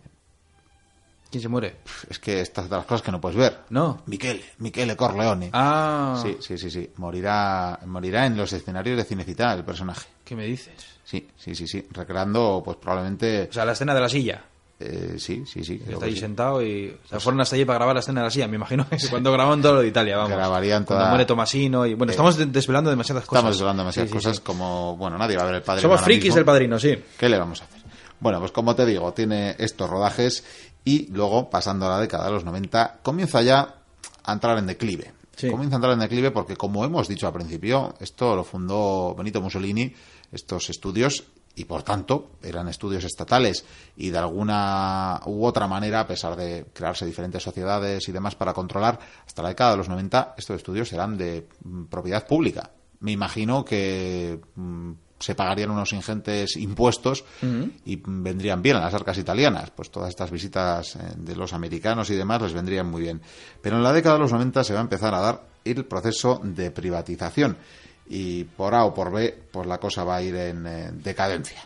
[1.30, 1.76] ¿Quién se muere?
[2.08, 3.58] es que estas de las cosas que no puedes ver.
[3.70, 4.02] No.
[4.06, 5.50] Michele, Michele Corleone.
[5.52, 6.90] Ah, Sí, sí, sí, sí.
[6.96, 10.06] Morirá, morirá en los escenarios de Cinecita el personaje.
[10.24, 10.74] ¿qué me dices?
[11.04, 11.86] Sí, sí, sí, sí.
[11.90, 13.48] Recreando, pues probablemente.
[13.50, 14.42] O sea, la escena de la silla.
[14.80, 15.82] eh, sí, sí, sí.
[15.88, 16.20] Está ahí sí.
[16.20, 16.96] sentado y...
[17.04, 18.46] O sea, fueron hasta allí para grabar la escena de la silla.
[18.48, 20.32] Me imagino que cuando grababan todo lo de Italia, vamos.
[20.32, 21.94] Grabarían Cuando toda- muere Tomasino y...
[21.94, 23.40] Bueno, Eh, estamos de- desvelando demasiadas cosas.
[23.40, 24.42] Estamos hablando demasiadas Sí, cosas sí.
[24.44, 25.82] como, bueno, nadie va a ver el padre.
[25.82, 26.96] Somos frikis del padrino, sí.
[27.18, 27.78] ¿Qué le vamos a hacer?
[28.20, 30.44] Bueno, pues como te digo, tiene estos rodajes
[30.88, 33.74] y luego, pasando a la década de los 90, comienza ya
[34.24, 35.12] a entrar en declive.
[35.36, 35.50] Sí.
[35.50, 39.42] Comienza a entrar en declive porque, como hemos dicho al principio, esto lo fundó Benito
[39.42, 39.92] Mussolini,
[40.32, 41.24] estos estudios,
[41.56, 46.64] y por tanto eran estudios estatales y de alguna u otra manera, a pesar de
[46.72, 50.90] crearse diferentes sociedades y demás para controlar, hasta la década de los 90 estos estudios
[50.94, 52.70] eran de mm, propiedad pública.
[53.00, 57.24] Me imagino que mm, se pagarían unos ingentes impuestos
[57.84, 59.70] y vendrían bien a las arcas italianas.
[59.70, 63.20] Pues todas estas visitas eh, de los americanos y demás les vendrían muy bien.
[63.60, 66.40] Pero en la década de los 90 se va a empezar a dar el proceso
[66.42, 67.56] de privatización
[68.08, 71.62] y por A o por B, pues la cosa va a ir en eh, decadencia.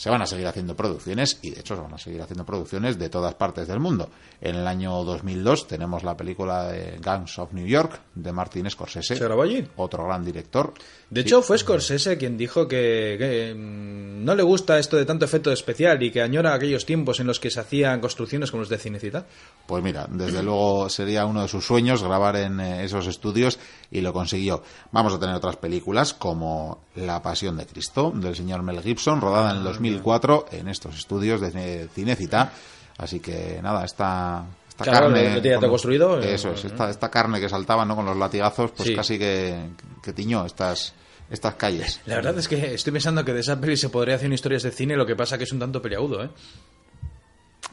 [0.00, 2.98] Se van a seguir haciendo producciones y de hecho se van a seguir haciendo producciones
[2.98, 4.08] de todas partes del mundo.
[4.40, 9.16] En el año 2002 tenemos la película de Gangs of New York de Martin Scorsese.
[9.16, 9.62] ¿Se grabó allí?
[9.76, 10.72] Otro gran director.
[11.10, 15.26] De hecho, fue Scorsese quien dijo que, que, mm, no le gusta esto de tanto
[15.26, 18.70] efecto especial y que añora aquellos tiempos en los que se hacían construcciones como los
[18.70, 19.26] de Cinecita.
[19.66, 23.58] Pues mira, desde luego sería uno de sus sueños grabar en eh, esos estudios
[23.90, 24.62] y lo consiguió.
[24.92, 29.50] Vamos a tener otras películas como La Pasión de Cristo del señor Mel Gibson, rodada
[29.50, 32.52] en el 2004 en estos estudios de Cinecita.
[32.98, 35.40] Así que nada, esta, esta Claro, carne.
[35.40, 37.96] todo construido, eh, Eso es, esta, esta carne que saltaba ¿no?
[37.96, 38.94] con los latigazos, pues Sí.
[38.94, 39.70] casi que,
[40.02, 40.92] que tiñó estas,
[41.30, 42.00] estas calles.
[42.06, 44.70] La verdad es que estoy pensando que de esa peli se podría hacer historias de
[44.70, 46.30] cine, lo que pasa que es un tanto peleagudo, ¿eh?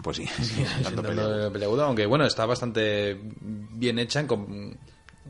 [0.01, 0.25] Pues sí,
[0.77, 1.01] un tanto
[1.51, 4.73] peleagudo, aunque bueno, está bastante bien hecha en com-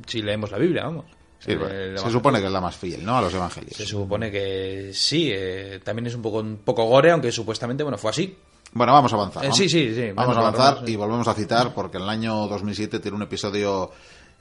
[0.05, 1.05] si leemos la Biblia, vamos.
[1.39, 3.17] Sí, El- bueno, el se supone que es la más fiel, ¿no?
[3.17, 3.75] A los evangelios.
[3.77, 7.97] Se supone que sí, eh, también es un poco, un poco gore, aunque supuestamente, bueno,
[7.97, 8.37] fue así.
[8.73, 9.45] Bueno, vamos a avanzar.
[9.45, 9.53] Eh, ¿no?
[9.55, 12.99] sí, sí, sí, Vamos a avanzar y volvemos a citar porque en el año 2007
[12.99, 13.91] tiene un episodio,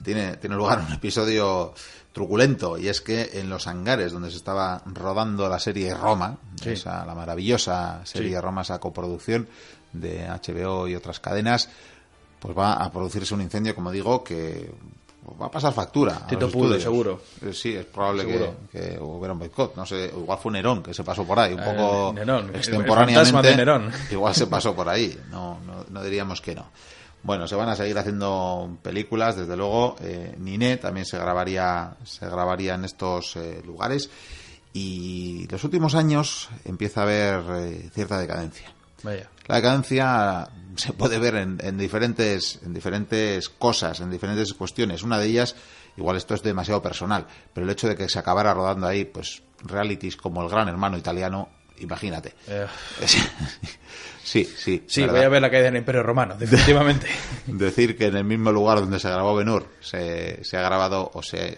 [0.02, 1.72] tiene, tiene lugar un episodio
[2.12, 6.70] truculento y es que en los hangares donde se estaba rodando la serie Roma, Sí.
[6.70, 8.40] esa, la maravillosa serie Sí.
[8.40, 9.46] Roma, esa coproducción
[9.92, 11.68] de HBO y otras cadenas,
[12.40, 14.70] pues va a producirse un incendio, como digo, que
[15.40, 16.26] va a pasar factura.
[16.26, 17.20] Tito Pudo, seguro.
[17.44, 18.54] Eh, Sí, es probable Seguro.
[18.70, 19.74] que, que hubiera un boicot.
[19.76, 22.56] No sé, igual fue Nerón que se pasó por ahí, un Eh, poco Nerón, el
[22.56, 23.56] extemporáneamente.
[23.56, 23.90] Nerón.
[24.10, 26.66] Igual se pasó por ahí, no, no, no diríamos que no.
[27.22, 29.96] Bueno, se van a seguir haciendo películas, desde luego.
[30.00, 34.08] Eh, Niné también se grabaría, se grabaría en estos eh, lugares.
[34.72, 38.72] Y los últimos años empieza a haber eh, cierta decadencia.
[39.02, 39.30] Vaya.
[39.46, 45.02] La decadencia se puede ver en, en diferentes, en diferentes cosas, en diferentes cuestiones.
[45.02, 45.54] Una de ellas,
[45.96, 49.42] igual esto es demasiado personal, pero el hecho de que se acabara rodando ahí, pues,
[49.62, 51.48] realities como El Gran Hermano Italiano,
[51.80, 52.34] imagínate.
[52.48, 52.66] Eh,
[54.26, 54.82] Sí, sí.
[54.88, 55.14] sí, ¿verdad?
[55.14, 57.06] voy a ver la caída del Imperio Romano, definitivamente.
[57.46, 61.22] Decir que en el mismo lugar donde se grabó Benur se, se ha grabado o
[61.22, 61.56] se,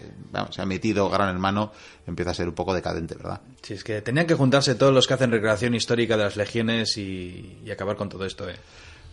[0.51, 1.71] se ha emitido Gran Hermano
[2.05, 3.41] empieza a ser un poco decadente, ¿verdad?
[3.63, 6.95] Sí, es que tenían que juntarse todos los que hacen recreación histórica de las legiones
[6.97, 8.55] y, y acabar con todo esto, ¿eh?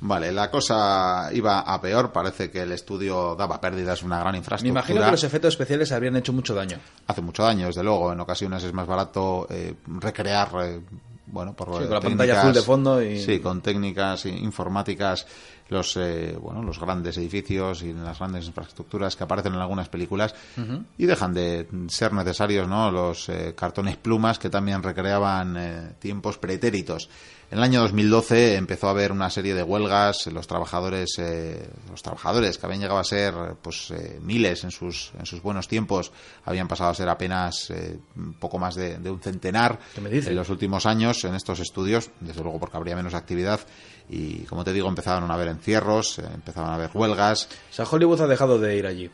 [0.00, 2.12] Vale, la cosa iba a peor.
[2.12, 4.80] Parece que el estudio daba pérdidas, una gran Me infraestructura.
[4.80, 6.78] imagino que los efectos especiales habrían hecho mucho daño.
[7.06, 8.12] hace mucho daño, desde luego.
[8.12, 10.80] En ocasiones es más barato eh, recrear, eh,
[11.26, 15.26] bueno, por Sí, con la pantalla azul de fondo y- Sí, con técnicas informáticas,
[15.70, 20.34] los, eh, bueno, los grandes edificios y las grandes infraestructuras que aparecen en algunas películas
[20.96, 22.90] y dejan de ser necesarios, ¿no?
[22.92, 27.08] Los eh, cartones plumas que también recreaban eh, tiempos pretéritos.
[27.48, 32.02] En el año 2012 empezó a haber una serie de huelgas, los trabajadores, eh, los
[32.02, 36.10] trabajadores que habían llegado a ser pues eh, miles en sus, en sus buenos tiempos,
[36.44, 40.50] habían pasado a ser apenas eh, un poco más de, de un centenar en los
[40.50, 43.60] últimos años en estos estudios, desde luego porque habría menos actividad.
[44.08, 47.84] Y como te digo empezaban a haber encierros, eh, empezaban a haber huelgas, O sea,
[47.84, 49.10] Hollywood ha dejado de ir allí.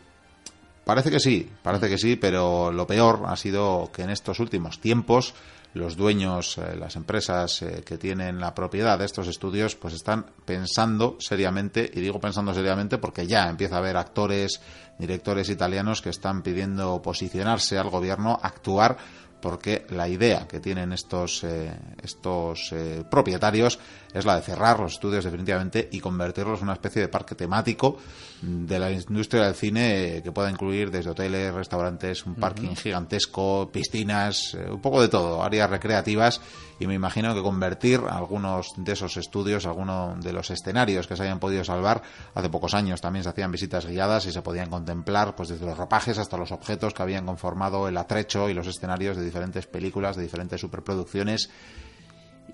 [0.84, 4.80] Parece que sí, parece que sí, pero lo peor ha sido que en estos últimos
[4.80, 5.34] tiempos
[5.74, 10.26] los dueños, eh, las empresas eh, que tienen la propiedad de estos estudios, pues están
[10.44, 14.60] pensando seriamente, y digo pensando seriamente porque ya empieza a haber actores,
[14.98, 18.98] directores italianos que están pidiendo posicionarse al gobierno, actuar,
[19.40, 22.72] porque la idea que tienen estos, eh, estos
[23.10, 23.78] propietarios
[24.12, 27.98] es la de cerrar los estudios definitivamente y convertirlos en una especie de parque temático
[28.42, 34.54] de la industria del cine que pueda incluir desde hoteles, restaurantes, un parking gigantesco, piscinas,
[34.54, 36.40] eh, un poco de todo, áreas recreativas.
[36.80, 41.22] Y me imagino que convertir algunos de esos estudios, algunos de los escenarios que se
[41.22, 42.02] hayan podido salvar,
[42.34, 45.78] hace pocos años también se hacían visitas guiadas y se podían contemplar pues desde los
[45.78, 50.16] ropajes hasta los objetos que habían conformado el atrecho y los escenarios de diferentes películas,
[50.16, 51.48] de diferentes superproducciones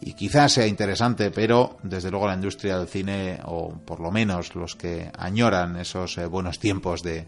[0.01, 4.55] y quizás sea interesante, pero desde luego la industria del cine, o por lo menos
[4.55, 7.27] los que añoran esos eh, buenos tiempos de,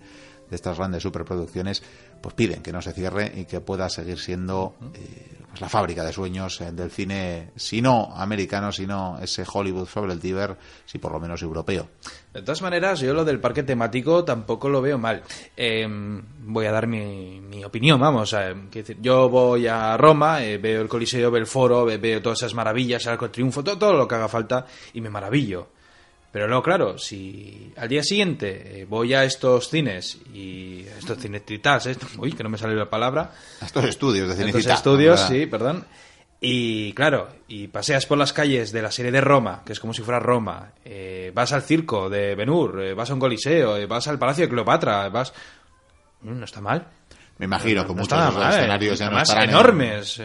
[0.50, 1.82] de estas grandes superproducciones,
[2.20, 6.04] pues piden que no se cierre y que pueda seguir siendo eh, pues la fábrica
[6.04, 10.98] de sueños eh, del cine, si no americano, sino ese Hollywood sobre el Tíber, si
[10.98, 11.88] por lo menos europeo.
[12.32, 15.22] De todas maneras, yo lo del parque temático tampoco lo veo mal.
[15.56, 18.32] Eh, voy a dar mi, mi opinión, vamos.
[18.34, 22.22] eh, decir, yo voy a Roma, eh, veo el Coliseo, veo el Foro, ve- veo
[22.22, 25.68] todas esas maravillas, el Arco Triunfo, todo, todo lo que haga falta y me maravillo.
[26.32, 31.44] Pero luego, claro, si al día siguiente eh, voy a estos cines y estos cines
[31.44, 34.74] tritas, eh, uy, que no me sale la palabra, Estos estudios de estos Cinecita.
[34.74, 35.84] estudios, sí, perdón.
[36.42, 39.92] Y claro, y paseas por las calles de la serie de Roma, que es como
[39.92, 43.84] si fuera Roma, eh, vas al circo de Benur, eh, vas a un coliseo, eh,
[43.86, 45.34] vas al Palacio de Cleopatra, vas...
[46.22, 46.86] Mm, No está mal.
[47.38, 48.48] Me imagino No que muchos de eh.
[48.50, 50.22] escenarios ya no estarán en- enormes.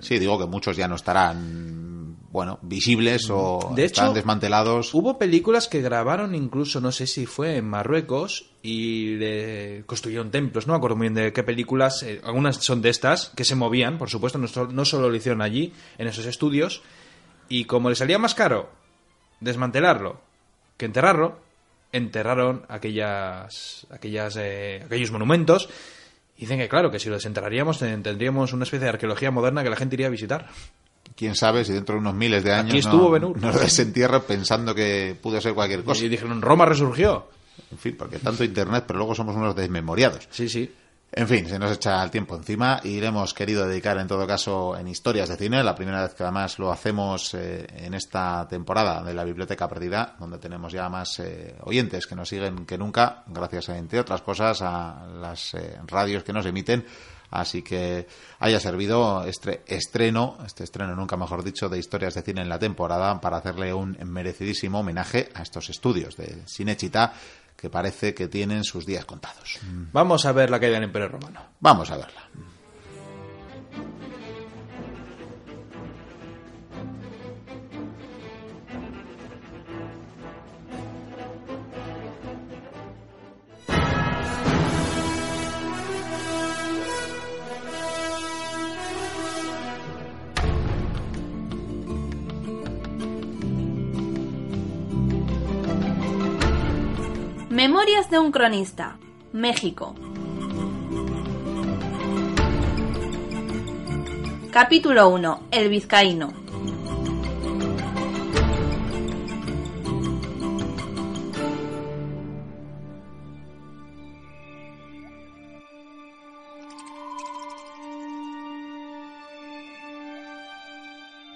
[0.00, 2.03] Sí, digo que muchos ya no estarán
[2.34, 4.92] bueno, visibles o De están hecho, desmantelados.
[4.92, 10.66] Hubo películas que grabaron incluso, no sé si fue en Marruecos, y le construyeron templos,
[10.66, 13.54] no me acuerdo muy bien de qué películas, eh, algunas son de estas, que se
[13.54, 16.82] movían, por supuesto, no, no solo lo hicieron allí, en esos estudios,
[17.48, 18.68] y como les salía más caro
[19.38, 20.20] desmantelarlo
[20.76, 21.38] que enterrarlo,
[21.92, 25.68] enterraron aquellas, aquellas, eh, aquellos monumentos,
[26.36, 29.62] y dicen que claro, que si los enterraríamos ten- tendríamos una especie de arqueología moderna
[29.62, 30.48] que la gente iría a visitar.
[31.16, 35.40] Quién sabe si dentro de unos miles de años Aquí estuvo no, pensando que pudo
[35.40, 36.04] ser cualquier cosa.
[36.04, 37.28] Y dijeron, Roma resurgió.
[37.70, 40.28] En fin, porque tanto internet, pero luego somos unos desmemoriados.
[40.30, 40.70] Sí, sí.
[41.16, 44.26] En fin, se nos echa el tiempo encima y le hemos querido dedicar en todo
[44.26, 48.48] caso en historias de cine, la primera vez que además lo hacemos eh, en esta
[48.48, 52.76] temporada de la Biblioteca Perdida, donde tenemos ya más eh, oyentes que nos siguen que
[52.76, 56.84] nunca, gracias a, entre otras cosas a las eh, radios que nos emiten.
[57.34, 58.06] Así que
[58.38, 62.60] haya servido este estreno, este estreno nunca mejor dicho, de historias de cine en la
[62.60, 67.12] temporada para hacerle un merecidísimo homenaje a estos estudios de Cinechita
[67.56, 69.58] que parece que tienen sus días contados.
[69.92, 71.40] Vamos a ver la caída del Imperio Romano.
[71.58, 72.22] Vamos a verla.
[97.54, 98.98] Memorias de un cronista.
[99.32, 99.94] México.
[104.50, 105.40] Capítulo 1.
[105.52, 106.32] El vizcaíno.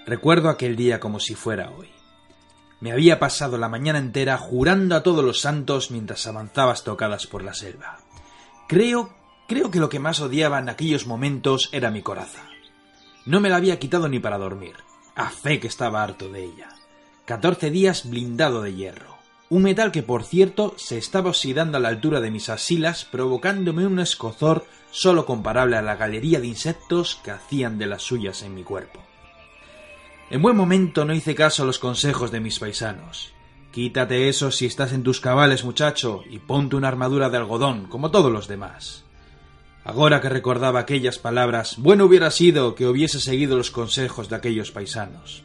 [0.04, 1.97] Recuerdo aquel día como si fuera hoy.
[2.80, 7.42] Me había pasado la mañana entera jurando a todos los santos mientras avanzaba tocadas por
[7.42, 7.98] la selva.
[8.68, 9.14] Creo,
[9.48, 12.44] creo que lo que más odiaba en aquellos momentos era mi coraza.
[13.26, 14.76] No me la había quitado ni para dormir.
[15.16, 16.68] A fe que estaba harto de ella.
[17.24, 19.18] Catorce días blindado de hierro.
[19.50, 23.86] Un metal que, por cierto, se estaba oxidando a la altura de mis asilas, provocándome
[23.86, 28.54] un escozor solo comparable a la galería de insectos que hacían de las suyas en
[28.54, 29.00] mi cuerpo.
[30.30, 33.32] En buen momento no hice caso a los consejos de mis paisanos.
[33.72, 38.10] Quítate eso si estás en tus cabales, muchacho, y ponte una armadura de algodón, como
[38.10, 39.04] todos los demás.
[39.84, 44.70] Ahora que recordaba aquellas palabras, bueno hubiera sido que hubiese seguido los consejos de aquellos
[44.70, 45.44] paisanos.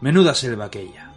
[0.00, 1.10] Menuda selva aquella.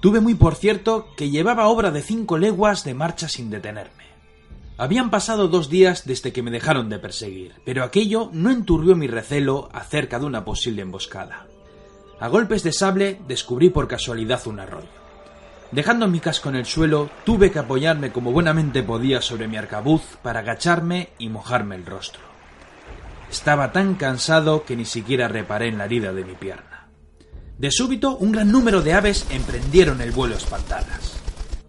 [0.00, 4.06] Tuve muy por cierto que llevaba obra de cinco leguas de marcha sin detenerme.
[4.76, 9.06] Habían pasado dos días desde que me dejaron de perseguir, pero aquello no enturbió mi
[9.06, 11.46] recelo acerca de una posible emboscada.
[12.22, 14.86] A golpes de sable descubrí por casualidad un arroyo.
[15.72, 20.02] Dejando mi casco en el suelo, tuve que apoyarme como buenamente podía sobre mi arcabuz
[20.22, 22.22] para agacharme y mojarme el rostro.
[23.28, 26.86] Estaba tan cansado que ni siquiera reparé en la herida de mi pierna.
[27.58, 31.16] De súbito, un gran número de aves emprendieron el vuelo espantadas.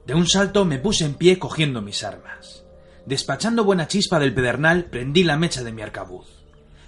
[0.05, 2.63] De un salto me puse en pie cogiendo mis armas.
[3.07, 6.42] Despachando buena chispa del pedernal, prendí la mecha de mi arcabuz.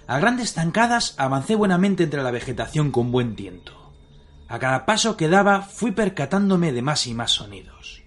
[0.08, 3.92] A grandes zancadas avancé buenamente entre la vegetación con buen tiento.
[4.46, 8.02] A cada paso que daba fui percatándome de más y más sonidos.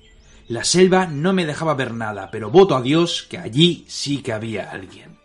[0.48, 4.32] La selva no me dejaba ver nada, pero voto a Dios que allí sí que
[4.32, 5.20] había alguien.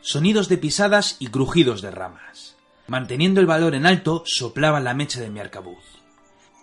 [0.00, 2.56] Sonidos de pisadas y crujidos de ramas.
[2.88, 5.93] Manteniendo el valor en alto, soplaba la mecha de mi arcabuz.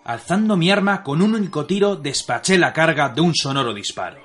[0.03, 4.19] Alzando mi arma con un único tiro, despaché la carga de un sonoro disparo.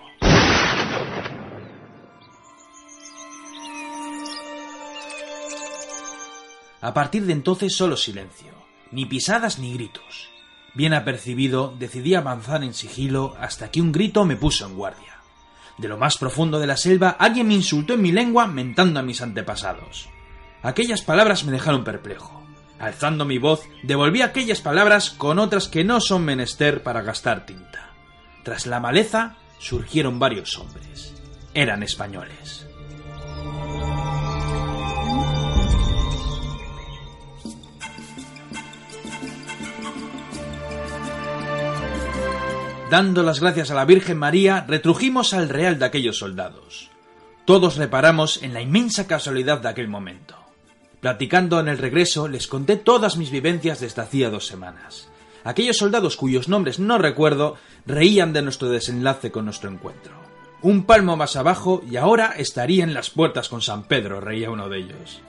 [6.81, 8.53] A partir de entonces solo silencio,
[8.91, 10.31] ni pisadas ni gritos.
[10.75, 15.17] Bien apercibido, decidí avanzar en sigilo hasta que un grito me puso en guardia.
[15.77, 19.03] De lo más profundo de la selva, alguien me insultó en mi lengua mentando a
[19.03, 20.09] mis antepasados.
[20.63, 22.46] Aquellas palabras me dejaron perplejo.
[22.79, 27.91] Alzando mi voz, devolví aquellas palabras con otras que no son menester para gastar tinta.
[28.43, 31.15] Tras la maleza surgieron varios hombres.
[31.55, 32.67] Eran españoles.
[42.91, 46.91] Dando las gracias a la Virgen María, retrujimos al real de aquellos soldados.
[47.45, 50.46] Todos reparamos en la inmensa casualidad de aquel momento.
[51.07, 55.07] Platicando en el regreso, les conté todas mis vivencias desde hacía dos semanas.
[55.45, 57.55] Aquellos soldados cuyos nombres no recuerdo
[57.87, 60.15] reían de nuestro desenlace con nuestro encuentro.
[60.63, 64.69] Un palmo más abajo y ahora estaría en las puertas con San Pedro, reía uno
[64.69, 65.21] de ellos.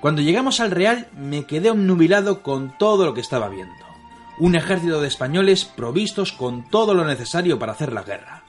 [0.00, 3.74] Cuando llegamos al Real me quedé obnubilado con todo lo que estaba viendo.
[4.38, 8.44] Un ejército de españoles provistos con todo lo necesario para hacer la guerra.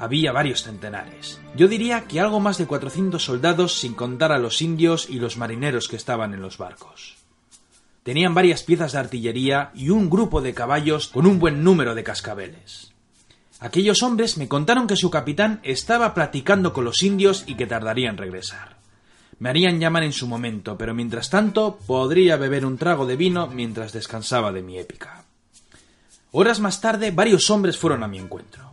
[0.00, 1.38] Había varios centenares.
[1.54, 5.36] Yo diría que algo más de 400 soldados sin contar a los indios y los
[5.36, 7.16] marineros que estaban en los barcos.
[8.02, 12.02] Tenían varias piezas de artillería y un grupo de caballos con un buen número de
[12.02, 12.92] cascabeles.
[13.58, 18.08] Aquellos hombres me contaron que su capitán estaba platicando con los indios y que tardaría
[18.08, 18.78] en regresar.
[19.38, 23.48] Me harían llamar en su momento, pero mientras tanto podría beber un trago de vino
[23.48, 25.24] mientras descansaba de mi épica.
[26.32, 28.69] Horas más tarde varios hombres fueron a mi encuentro.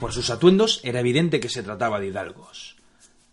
[0.00, 2.76] Por sus atuendos era evidente que se trataba de hidalgos.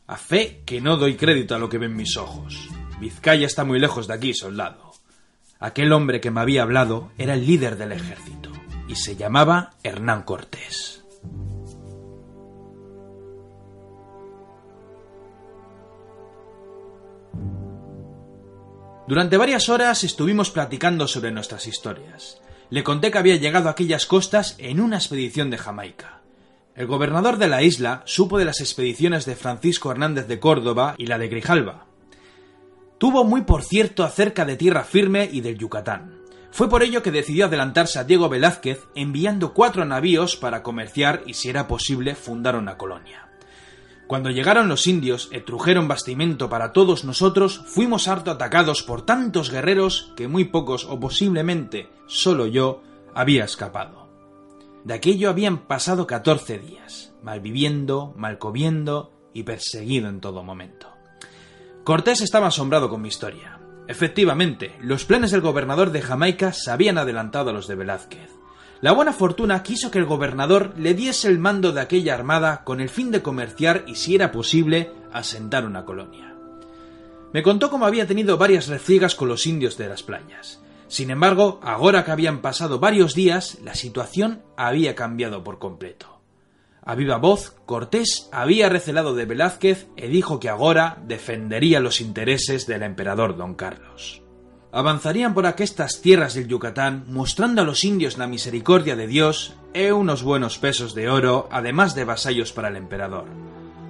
[0.05, 2.68] A fe que no doy crédito a lo que ven mis ojos.
[2.99, 4.91] Vizcaya está muy lejos de aquí, soldado.
[5.59, 8.51] Aquel hombre que me había hablado era el líder del ejército
[8.88, 11.05] y se llamaba Hernán Cortés.
[19.07, 22.41] Durante varias horas estuvimos platicando sobre nuestras historias.
[22.70, 26.16] Le conté que había llegado a aquellas costas en una expedición de Jamaica.
[26.78, 31.08] El gobernador de la isla supo de las expediciones de Francisco Hernández de Córdoba y
[31.08, 31.88] la de Grijalba.
[33.00, 36.20] Tuvo muy por cierto acerca de tierra firme y del Yucatán.
[36.52, 41.34] Fue por ello que decidió adelantarse a Diego Velázquez enviando cuatro navíos para comerciar y,
[41.34, 43.28] si era posible, fundar una colonia.
[44.06, 49.50] Cuando llegaron los indios y trujeron bastimento para todos nosotros, fuimos harto atacados por tantos
[49.50, 52.84] guerreros que muy pocos, o posiblemente solo yo,
[53.16, 53.97] había escapado.
[54.84, 60.88] De aquello habían pasado catorce días, malviviendo, malcomiendo y perseguido en todo momento.
[61.84, 63.60] Cortés estaba asombrado con mi historia.
[63.88, 68.30] Efectivamente, los planes del gobernador de Jamaica se habían adelantado a los de Velázquez.
[68.82, 72.80] La buena fortuna quiso que el gobernador le diese el mando de aquella armada con
[72.80, 76.36] el fin de comerciar y, si era posible, asentar una colonia.
[77.34, 80.62] Me contó cómo había tenido varias refriegas con los indios de las playas.
[80.88, 86.22] Sin embargo, ahora que habían pasado varios días, la situación había cambiado por completo.
[86.84, 92.66] A viva voz, Cortés había recelado de Velázquez e dijo que agora defendería los intereses
[92.66, 94.24] del emperador don Carlos.
[94.72, 99.92] Avanzarían por aquestas tierras del Yucatán mostrando a los indios la misericordia de Dios e
[99.92, 103.26] unos buenos pesos de oro, además de vasallos para el emperador.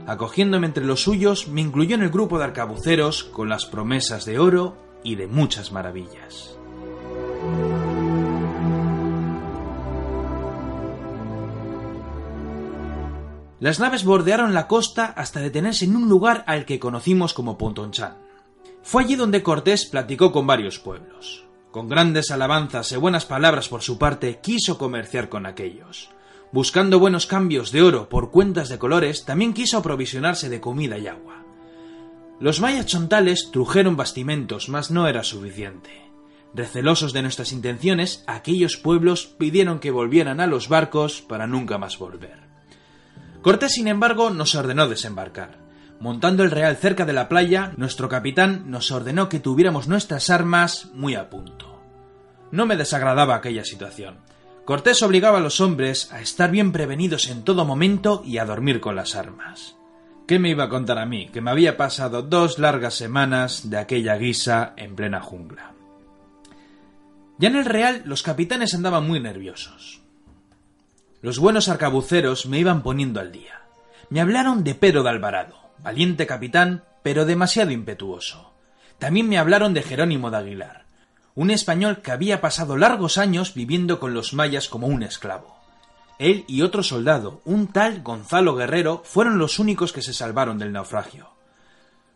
[0.08, 4.40] Acogiéndome entre los suyos, me incluyó en el grupo de arcabuceros con las promesas de
[4.40, 6.57] oro y de muchas maravillas.
[13.60, 18.18] Las naves bordearon la costa hasta detenerse en un lugar al que conocimos como Pontonchan.
[18.84, 21.46] Fue allí donde Cortés platicó con varios pueblos.
[21.72, 26.10] Con grandes alabanzas y buenas palabras por su parte, quiso comerciar con aquellos.
[26.52, 31.08] Buscando buenos cambios de oro por cuentas de colores, también quiso aprovisionarse de comida y
[31.08, 31.44] agua.
[32.40, 35.90] Los mayas chontales trujeron bastimentos, mas no era suficiente.
[36.54, 41.98] Recelosos de nuestras intenciones, aquellos pueblos pidieron que volvieran a los barcos para nunca más
[41.98, 42.47] volver.
[43.48, 45.58] Cortés, sin embargo, nos ordenó desembarcar.
[46.02, 50.90] Montando el real cerca de la playa, nuestro capitán nos ordenó que tuviéramos nuestras armas
[50.94, 51.82] muy a punto.
[52.52, 54.18] No me desagradaba aquella situación.
[54.66, 58.82] Cortés obligaba a los hombres a estar bien prevenidos en todo momento y a dormir
[58.82, 59.78] con las armas.
[60.28, 61.30] ¿Qué me iba a contar a mí?
[61.30, 65.72] Que me había pasado dos largas semanas de aquella guisa en plena jungla.
[67.38, 70.02] Ya en el Real los capitanes andaban muy nerviosos.
[71.22, 73.62] Los buenos arcabuceros me iban poniendo al día.
[74.10, 78.54] Me hablaron de Pedro de Alvarado, valiente capitán, pero demasiado impetuoso.
[79.00, 80.86] También me hablaron de Jerónimo de Aguilar,
[81.34, 85.58] un español que había pasado largos años viviendo con los mayas como un esclavo.
[86.20, 90.72] Él y otro soldado, un tal Gonzalo Guerrero, fueron los únicos que se salvaron del
[90.72, 91.30] naufragio.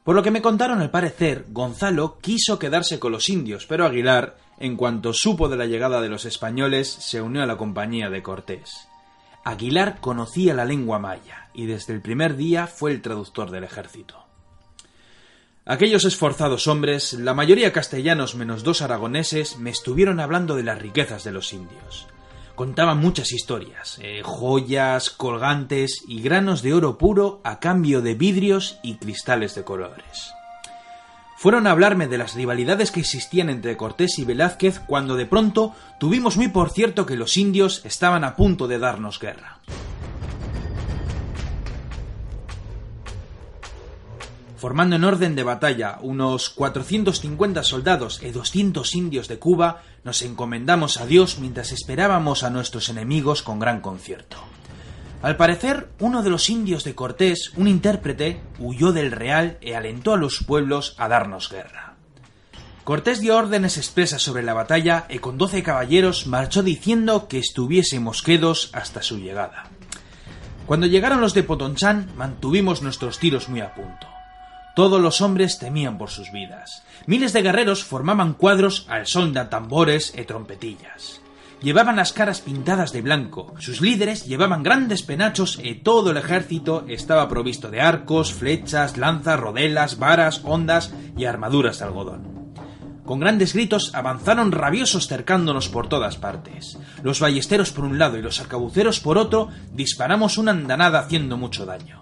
[0.04, 4.38] Por lo que me contaron al parecer, Gonzalo quiso quedarse con los indios, pero Aguilar,
[4.60, 8.24] en cuanto supo de la llegada de los españoles, se unió a la compañía de
[8.24, 8.91] Cortés.
[9.44, 14.24] Aguilar conocía la lengua maya y desde el primer día fue el traductor del ejército.
[15.66, 21.24] Aquellos esforzados hombres, la mayoría castellanos menos dos aragoneses, me estuvieron hablando de las riquezas
[21.24, 22.08] de los indios.
[22.56, 28.80] Contaban muchas historias, eh, joyas, colgantes y granos de oro puro a cambio de vidrios
[28.84, 30.34] y cristales de colores.
[31.42, 35.74] Fueron a hablarme de las rivalidades que existían entre Cortés y Velázquez cuando de pronto
[36.00, 39.58] tuvimos muy por cierto que los indios estaban a punto de darnos guerra.
[44.56, 50.98] Formando en orden de batalla unos 450 soldados y 200 indios de Cuba, nos encomendamos
[50.98, 54.38] a Dios mientras esperábamos a nuestros enemigos con gran concierto.
[55.22, 60.14] Al parecer, uno de los indios de Cortés, un intérprete, huyó del real y alentó
[60.14, 61.96] a los pueblos a darnos guerra.
[62.84, 68.24] Cortés dio órdenes expresas sobre la batalla y con doce caballeros marchó diciendo que estuviésemos
[68.24, 69.66] quedos hasta su llegada.
[70.66, 74.08] Cuando llegaron los de Potonchán, mantuvimos nuestros tiros muy a punto.
[74.76, 76.84] Todos los hombres temían por sus vidas.
[77.06, 81.21] Miles de guerreros formaban cuadros al son de tambores y trompetillas.
[81.62, 86.86] Llevaban las caras pintadas de blanco, sus líderes llevaban grandes penachos y todo el ejército
[86.88, 92.54] estaba provisto de arcos, flechas, lanzas, rodelas, varas, ondas y armaduras de algodón.
[93.06, 96.80] Con grandes gritos avanzaron rabiosos cercándonos por todas partes.
[97.04, 101.68] Los ballesteros por un lado y los arcabuceros por otro disparamos una andanada haciendo mucho
[101.68, 102.00] daño.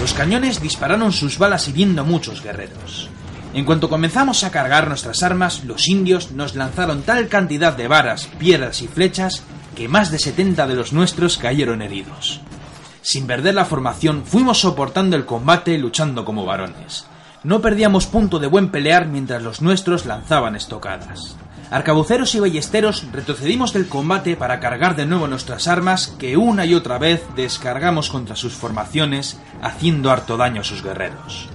[0.00, 3.10] Los cañones dispararon sus balas hiriendo a muchos guerreros.
[3.54, 8.28] En cuanto comenzamos a cargar nuestras armas, los indios nos lanzaron tal cantidad de varas,
[8.38, 9.42] piedras y flechas
[9.76, 12.40] que más de 70 de los nuestros cayeron heridos.
[13.02, 17.06] Sin perder la formación, fuimos soportando el combate luchando como varones.
[17.44, 21.36] No perdíamos punto de buen pelear mientras los nuestros lanzaban estocadas.
[21.70, 26.74] Arcabuceros y ballesteros retrocedimos del combate para cargar de nuevo nuestras armas que una y
[26.74, 31.48] otra vez descargamos contra sus formaciones, haciendo harto daño a sus guerreros.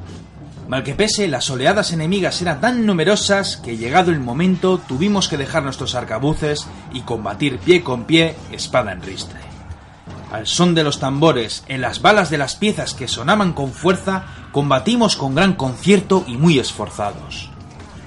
[0.68, 5.38] Mal que pese, las oleadas enemigas eran tan numerosas que llegado el momento tuvimos que
[5.38, 9.40] dejar nuestros arcabuces y combatir pie con pie, espada en ristre.
[10.30, 14.26] Al son de los tambores, en las balas de las piezas que sonaban con fuerza,
[14.52, 17.50] combatimos con gran concierto y muy esforzados.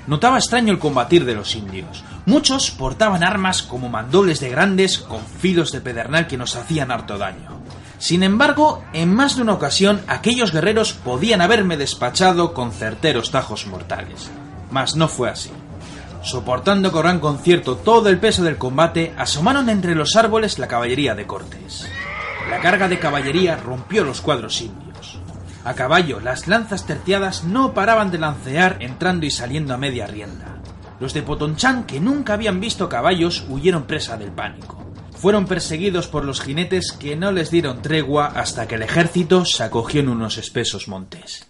[0.07, 2.05] Notaba extraño el combatir de los indios.
[2.27, 7.17] Muchos portaban armas como mandobles de grandes con filos de pedernal que nos hacían harto
[7.17, 7.61] daño.
[8.01, 13.67] Sin embargo, en más de una ocasión aquellos guerreros podían haberme despachado con certeros tajos
[13.67, 14.31] mortales.
[14.71, 15.51] Mas no fue así.
[16.23, 21.15] Soportando con gran concierto todo el peso del combate, asomaron entre los árboles la caballería
[21.15, 21.87] de Cortés.
[22.49, 25.21] La carga de caballería rompió los cuadros indios.
[25.67, 30.63] A caballo, las lanzas terciadas no paraban de lancear entrando y saliendo a media rienda.
[31.01, 34.90] Los de Potonchán, que nunca habían visto caballos, huyeron presa del pánico.
[35.21, 39.63] Fueron perseguidos por los jinetes que no les dieron tregua hasta que el ejército se
[39.63, 41.47] acogió en unos espesos montes.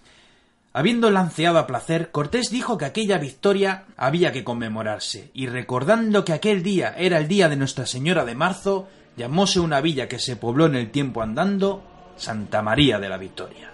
[0.72, 6.32] Habiendo lanceado a placer, Cortés dijo que aquella victoria había que conmemorarse, y recordando que
[6.32, 10.34] aquel día era el día de Nuestra Señora de Marzo, llamóse una villa que se
[10.34, 11.84] pobló en el tiempo andando
[12.16, 13.70] Santa María de la Victoria.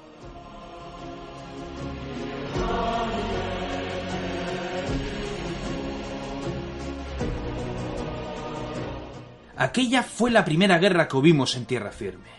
[9.57, 12.37] Aquella fue la primera guerra que hubimos en tierra firme.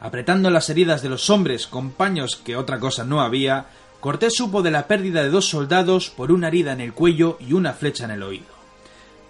[0.00, 3.66] Apretando las heridas de los hombres con paños que otra cosa no había,
[4.00, 7.52] Cortés supo de la pérdida de dos soldados por una herida en el cuello y
[7.52, 8.46] una flecha en el oído.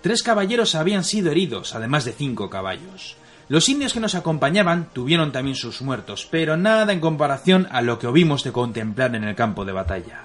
[0.01, 3.17] Tres caballeros habían sido heridos, además de cinco caballos.
[3.49, 7.99] Los indios que nos acompañaban tuvieron también sus muertos, pero nada en comparación a lo
[7.99, 10.21] que hubimos de contemplar en el campo de batalla.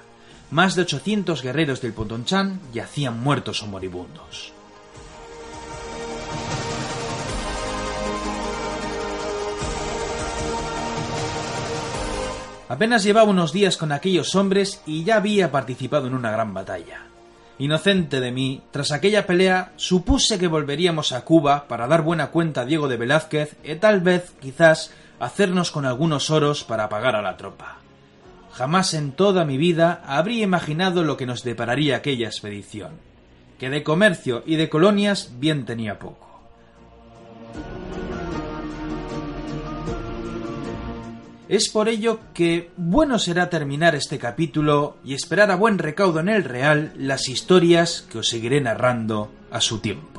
[0.51, 4.55] Más de 800 guerreros del Potonchán yacían muertos o moribundos.
[12.68, 17.01] Apenas llevaba unos días con aquellos hombres y ya había participado en una gran batalla.
[17.59, 22.61] Inocente de mí, tras aquella pelea supuse que volveríamos a Cuba para dar buena cuenta
[22.61, 27.22] a Diego de Velázquez y tal vez, quizás, hacernos con algunos oros para pagar a
[27.22, 27.78] la tropa.
[28.51, 32.93] Jamás en toda mi vida habría imaginado lo que nos depararía aquella expedición,
[33.59, 36.41] que de comercio y de colonias bien tenía poco.
[41.48, 46.30] Es por ello que bueno será terminar este capítulo y esperar a buen recaudo en
[46.30, 50.14] el Real las historias que os seguiré narrando a su tiempo.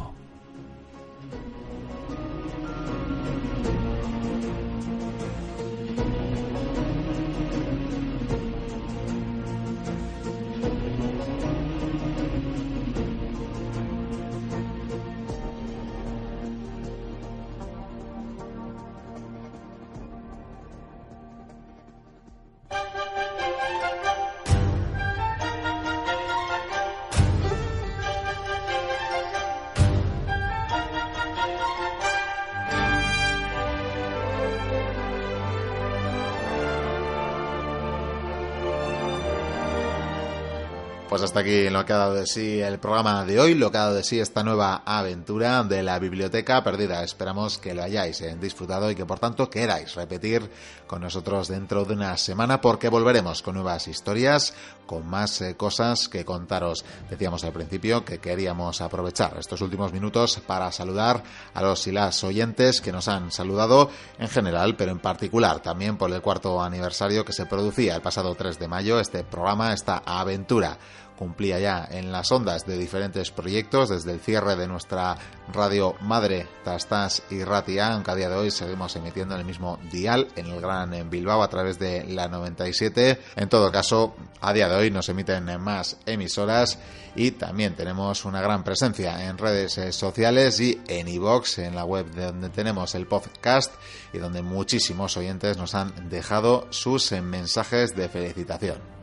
[41.16, 43.78] Pues hasta aquí lo que ha dado de sí el programa de hoy, lo que
[43.78, 47.02] ha dado de sí esta nueva aventura de la biblioteca perdida.
[47.02, 50.50] Esperamos que lo hayáis eh, disfrutado y que por tanto queráis repetir
[50.86, 54.52] con nosotros dentro de una semana porque volveremos con nuevas historias,
[54.84, 56.84] con más eh, cosas que contaros.
[57.08, 61.22] Decíamos al principio que queríamos aprovechar estos últimos minutos para saludar
[61.54, 65.96] a los y las oyentes que nos han saludado en general, pero en particular también
[65.96, 70.02] por el cuarto aniversario que se producía el pasado 3 de mayo, este programa, esta
[70.04, 70.78] aventura
[71.16, 75.16] cumplía ya en las ondas de diferentes proyectos, desde el cierre de nuestra
[75.52, 79.78] radio madre Tastas y Ratia, aunque a día de hoy seguimos emitiendo en el mismo
[79.90, 83.20] dial, en el Gran Bilbao, a través de la 97.
[83.36, 86.78] En todo caso, a día de hoy nos emiten más emisoras
[87.14, 91.84] y también tenemos una gran presencia en redes eh, sociales y en iVox, en la
[91.84, 93.72] web donde tenemos el podcast
[94.12, 98.95] y donde muchísimos oyentes nos han dejado sus eh, mensajes de felicitación.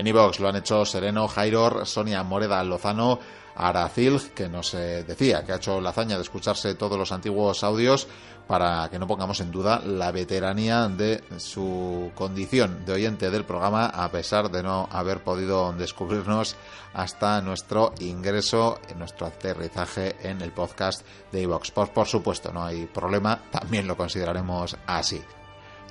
[0.00, 3.18] En iVox lo han hecho Sereno, Jairor, Sonia Moreda Lozano,
[3.54, 8.08] Aracil, que nos decía que ha hecho la hazaña de escucharse todos los antiguos audios
[8.46, 13.88] para que no pongamos en duda la veteranía de su condición de oyente del programa,
[13.88, 16.56] a pesar de no haber podido descubrirnos
[16.94, 21.72] hasta nuestro ingreso, en nuestro aterrizaje en el podcast de iVox.
[21.72, 25.20] por supuesto, no hay problema, también lo consideraremos así.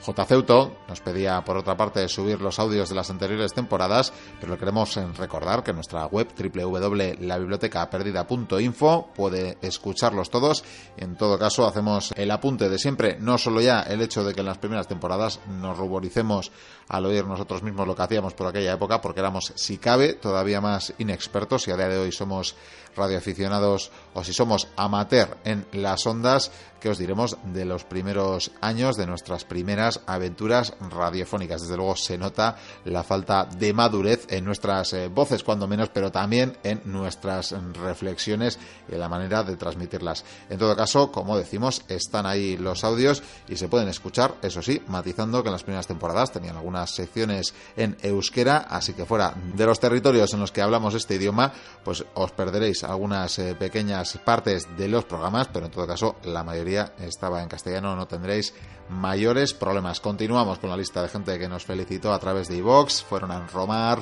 [0.02, 0.26] J.
[0.26, 4.95] Ceuto nos pedía, por otra parte, subir los audios de las anteriores temporadas, pero queremos
[5.18, 10.64] recordar que nuestra web www.labibliotecaperdida.info puede escucharlos todos.
[10.97, 14.39] En todo caso, hacemos el apunte de siempre, no solo ya el hecho de que
[14.39, 16.52] en las primeras temporadas nos ruboricemos
[16.88, 20.62] al oír nosotros mismos lo que hacíamos por aquella época, porque éramos, si cabe, todavía
[20.62, 22.56] más inexpertos y a día de hoy somos
[23.00, 28.95] radioaficionados o si somos amateur en las ondas, que os diremos de los primeros años,
[28.95, 31.62] de nuestras primeras aventuras radiofónicas.
[31.62, 36.12] Desde luego se nota la falta de madurez en nuestras eh, voces, cuando menos, pero
[36.12, 40.24] también en nuestras reflexiones y en la manera de transmitirlas.
[40.50, 44.82] En todo caso, como decimos, están ahí los audios y se pueden escuchar, eso sí,
[44.88, 49.66] matizando que en las primeras temporadas tenían algunas secciones en euskera, así que fuera de
[49.66, 51.52] los territorios en los que hablamos este idioma,
[51.84, 56.44] pues os perderéis algunas eh, pequeñas partes de los programas, pero en todo caso la
[56.44, 58.54] mayoría estaba en castellano, no tendréis
[58.90, 60.00] mayores problemas.
[60.00, 64.00] Continuamos con la lista de gente que nos felicitó a través de iVox, fueron Romar,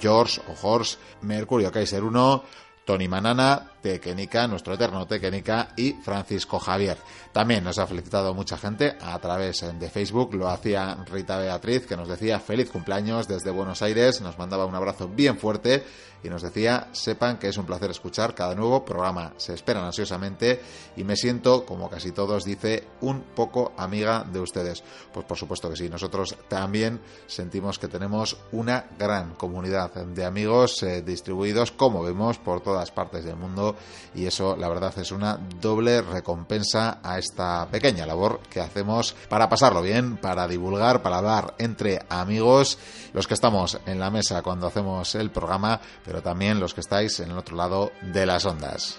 [0.00, 2.44] George o Horst, Mercurio Kaiser 1,
[2.84, 6.98] Tony Manana, Tequenica, nuestro eterno Tequenica y Francisco Javier.
[7.30, 11.96] También nos ha felicitado mucha gente a través de Facebook, lo hacía Rita Beatriz que
[11.96, 15.84] nos decía feliz cumpleaños desde Buenos Aires, nos mandaba un abrazo bien fuerte
[16.24, 20.60] y nos decía, sepan que es un placer escuchar cada nuevo programa, se esperan ansiosamente
[20.96, 24.82] y me siento, como casi todos, dice, un poco amiga de ustedes.
[25.12, 30.82] Pues por supuesto que sí, nosotros también sentimos que tenemos una gran comunidad de amigos
[30.82, 33.75] eh, distribuidos, como vemos, por todas partes del mundo
[34.14, 39.48] y eso, la verdad, es una doble recompensa a esta pequeña labor que hacemos para
[39.48, 42.78] pasarlo bien, para divulgar, para hablar entre amigos,
[43.12, 47.20] los que estamos en la mesa cuando hacemos el programa, pero también los que estáis
[47.20, 48.98] en el otro lado de las ondas.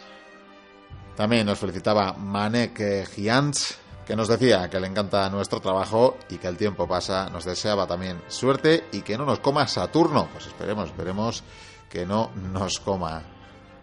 [1.15, 6.47] También nos felicitaba Manek Giants, que nos decía que le encanta nuestro trabajo y que
[6.47, 10.30] el tiempo pasa, nos deseaba también suerte y que no nos coma Saturno.
[10.32, 11.43] Pues esperemos, esperemos
[11.89, 13.36] que no nos coma.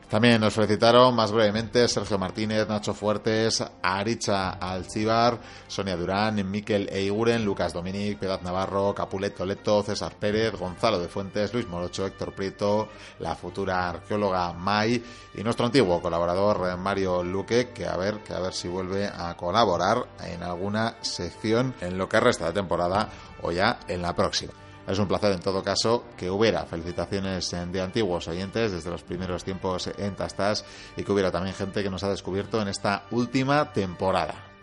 [0.08, 7.44] También nos felicitaron más brevemente Sergio Martínez, Nacho Fuertes, Aricha Alcibar, Sonia Durán, Miquel Eiguren,
[7.44, 12.88] Lucas Dominic, Piedad Navarro, Capulet Toleto, César Pérez, Gonzalo de Fuentes, Luis Morocho, Héctor Prieto,
[13.18, 15.02] la futura arqueóloga Mai
[15.34, 19.34] y nuestro antiguo colaborador Mario Luque, que a ver, que a ver si vuelve a
[19.36, 23.08] colaborar en alguna sección en lo que resta de temporada
[23.42, 24.63] o ya en la próxima.
[24.86, 29.42] Es un placer en todo caso que hubiera felicitaciones de antiguos oyentes desde los primeros
[29.42, 30.64] tiempos en Tastas
[30.96, 34.53] y que hubiera también gente que nos ha descubierto en esta última temporada.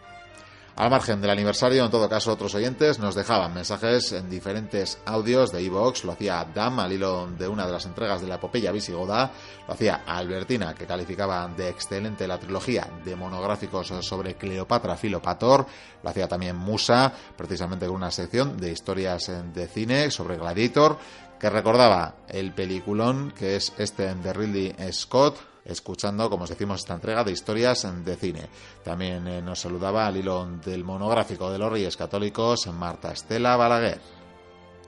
[0.78, 5.52] Al margen del aniversario, en todo caso, otros oyentes nos dejaban mensajes en diferentes audios
[5.52, 6.06] de Evox.
[6.06, 9.32] Lo hacía Dam al hilo de una de las entregas de la epopeya visigoda.
[9.68, 15.66] Lo hacía Albertina, que calificaba de excelente la trilogía de monográficos sobre Cleopatra Filopator.
[16.02, 20.98] Lo hacía también Musa, precisamente con una sección de historias de cine sobre Gladiator,
[21.38, 26.96] que recordaba el peliculón que es este de Ridley Scott escuchando, como os decimos, esta
[26.96, 28.50] entrega de historias de cine.
[28.84, 34.21] También eh, nos saludaba al hilo del monográfico de los Reyes Católicos Marta Estela Balaguer.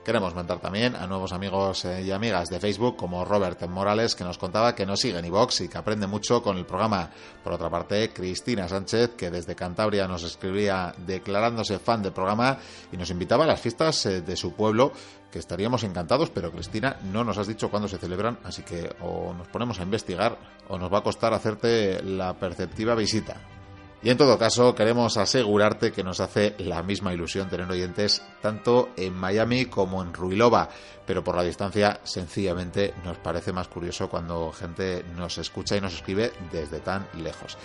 [0.04, 4.36] Queremos mandar también a nuevos amigos y amigas de Facebook como Robert Morales que nos
[4.36, 7.08] contaba que nos sigue en iVox y que aprende mucho con el programa.
[7.42, 12.58] Por otra parte, Cristina Sánchez que desde Cantabria nos escribía declarándose fan del programa
[12.92, 14.92] y nos invitaba a las fiestas de su pueblo
[15.32, 19.32] que estaríamos encantados, pero Cristina, no nos has dicho cuándo se celebran, así que o
[19.32, 20.36] nos ponemos a investigar
[20.68, 23.36] o nos va a costar hacerte la perceptiva visita.
[24.04, 28.90] Y en todo caso, queremos asegurarte que nos hace la misma ilusión tener oyentes tanto
[28.98, 30.68] en Miami como en Ruilova,
[31.06, 35.94] pero por la distancia sencillamente nos parece más curioso cuando gente nos escucha y nos
[35.94, 37.56] escribe desde tan lejos.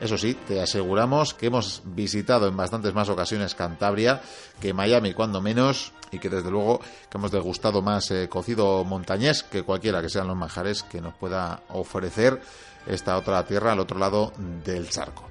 [0.00, 4.22] Eso sí, te aseguramos que hemos visitado en bastantes más ocasiones Cantabria
[4.60, 9.42] que Miami, cuando menos, y que desde luego que hemos degustado más eh, cocido montañés
[9.42, 12.40] que cualquiera que sean los manjares que nos pueda ofrecer
[12.86, 14.32] esta otra tierra al otro lado
[14.64, 15.28] del charco.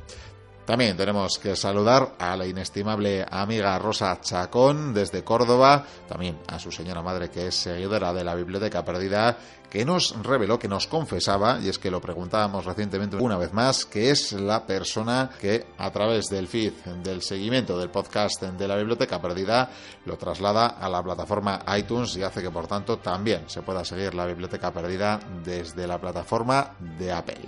[0.67, 6.73] También tenemos que saludar a la inestimable amiga Rosa Chacón desde Córdoba, también a su
[6.73, 9.37] señora madre que es seguidora de la Biblioteca Perdida
[9.69, 13.85] que nos reveló, que nos confesaba, y es que lo preguntábamos recientemente una vez más,
[13.85, 18.77] que es la persona que a través del feed, del seguimiento del podcast de la
[18.77, 19.69] Biblioteca Perdida,
[20.05, 24.13] lo traslada a la plataforma iTunes y hace que por tanto también se pueda seguir
[24.13, 27.41] la Biblioteca Perdida desde la plataforma de Apple.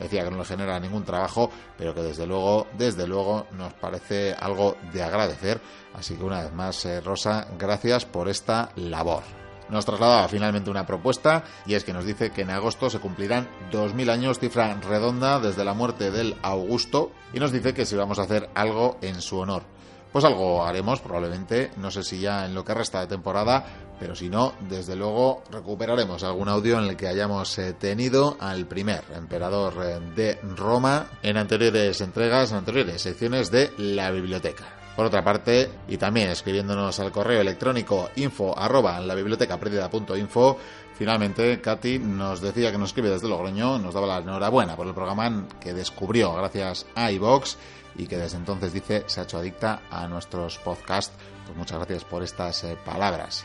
[0.00, 4.34] Decía que no le genera ningún trabajo, pero que desde luego, desde luego nos parece
[4.34, 5.60] algo de agradecer.
[5.94, 10.86] Así que una vez más, eh, Rosa, gracias por esta labor nos trasladaba finalmente una
[10.86, 15.40] propuesta y es que nos dice que en agosto se cumplirán 2.000 años, cifra redonda
[15.40, 19.20] desde la muerte del Augusto, y nos dice que si vamos a hacer algo en
[19.20, 19.62] su honor.
[20.12, 23.66] Pues algo haremos probablemente, no sé si ya en lo que resta de temporada,
[23.98, 28.66] pero si no, desde luego recuperaremos algún audio en el que hayamos eh, tenido al
[28.66, 34.85] primer emperador eh, de Roma en anteriores entregas, en anteriores secciones de la biblioteca.
[34.96, 39.58] Por otra parte, y también escribiéndonos al correo electrónico info arroba la biblioteca
[40.16, 40.56] info,
[40.94, 44.94] finalmente Katy nos decía que nos escribe desde Logroño, nos daba la enhorabuena por el
[44.94, 47.58] programa que descubrió gracias a iVox
[47.96, 51.14] y que desde entonces dice se ha hecho adicta a nuestros podcasts.
[51.44, 53.44] Pues muchas gracias por estas eh, palabras.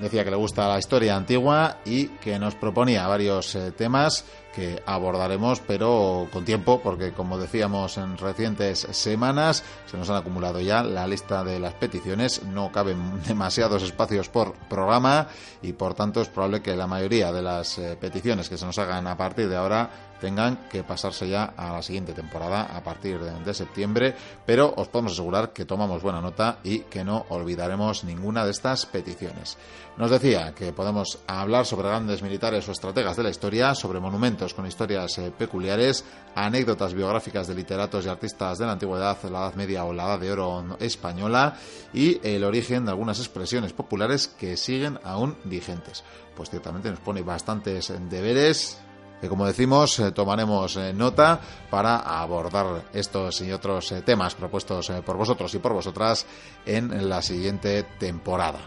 [0.00, 4.24] Decía que le gusta la historia antigua y que nos proponía varios eh, temas
[4.54, 10.58] que abordaremos, pero con tiempo, porque como decíamos en recientes semanas, se nos han acumulado
[10.58, 15.28] ya la lista de las peticiones, no caben demasiados espacios por programa
[15.60, 18.78] y por tanto es probable que la mayoría de las eh, peticiones que se nos
[18.78, 19.90] hagan a partir de ahora
[20.20, 24.14] tengan que pasarse ya a la siguiente temporada a partir de, septiembre,
[24.46, 28.86] pero os podemos asegurar que tomamos buena nota y que no olvidaremos ninguna de estas
[28.86, 29.58] peticiones.
[29.96, 34.54] Nos decía que podemos hablar sobre grandes militares o estrategas de la historia, sobre monumentos
[34.54, 36.04] con historias eh, peculiares,
[36.34, 40.20] anécdotas biográficas de literatos y artistas de la antigüedad, la Edad Media o la Edad
[40.20, 41.56] de Oro española
[41.92, 46.04] y el origen de algunas expresiones populares que siguen aún vigentes.
[46.36, 48.78] Pues ciertamente nos pone bastantes deberes
[49.20, 51.40] que como decimos eh, tomaremos eh, nota
[51.70, 56.26] para abordar estos y otros eh, temas propuestos por vosotros y por vosotras
[56.64, 58.58] en la siguiente temporada.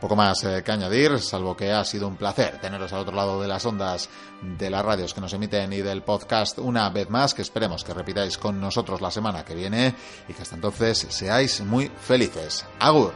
[0.00, 3.48] Poco más que añadir, salvo que ha sido un placer teneros al otro lado de
[3.48, 4.08] las ondas
[4.40, 7.94] de las radios que nos emiten y del podcast una vez más, que esperemos que
[7.94, 9.96] repitáis con nosotros la semana que viene
[10.28, 12.64] y que hasta entonces seáis muy felices.
[12.78, 13.12] Agur.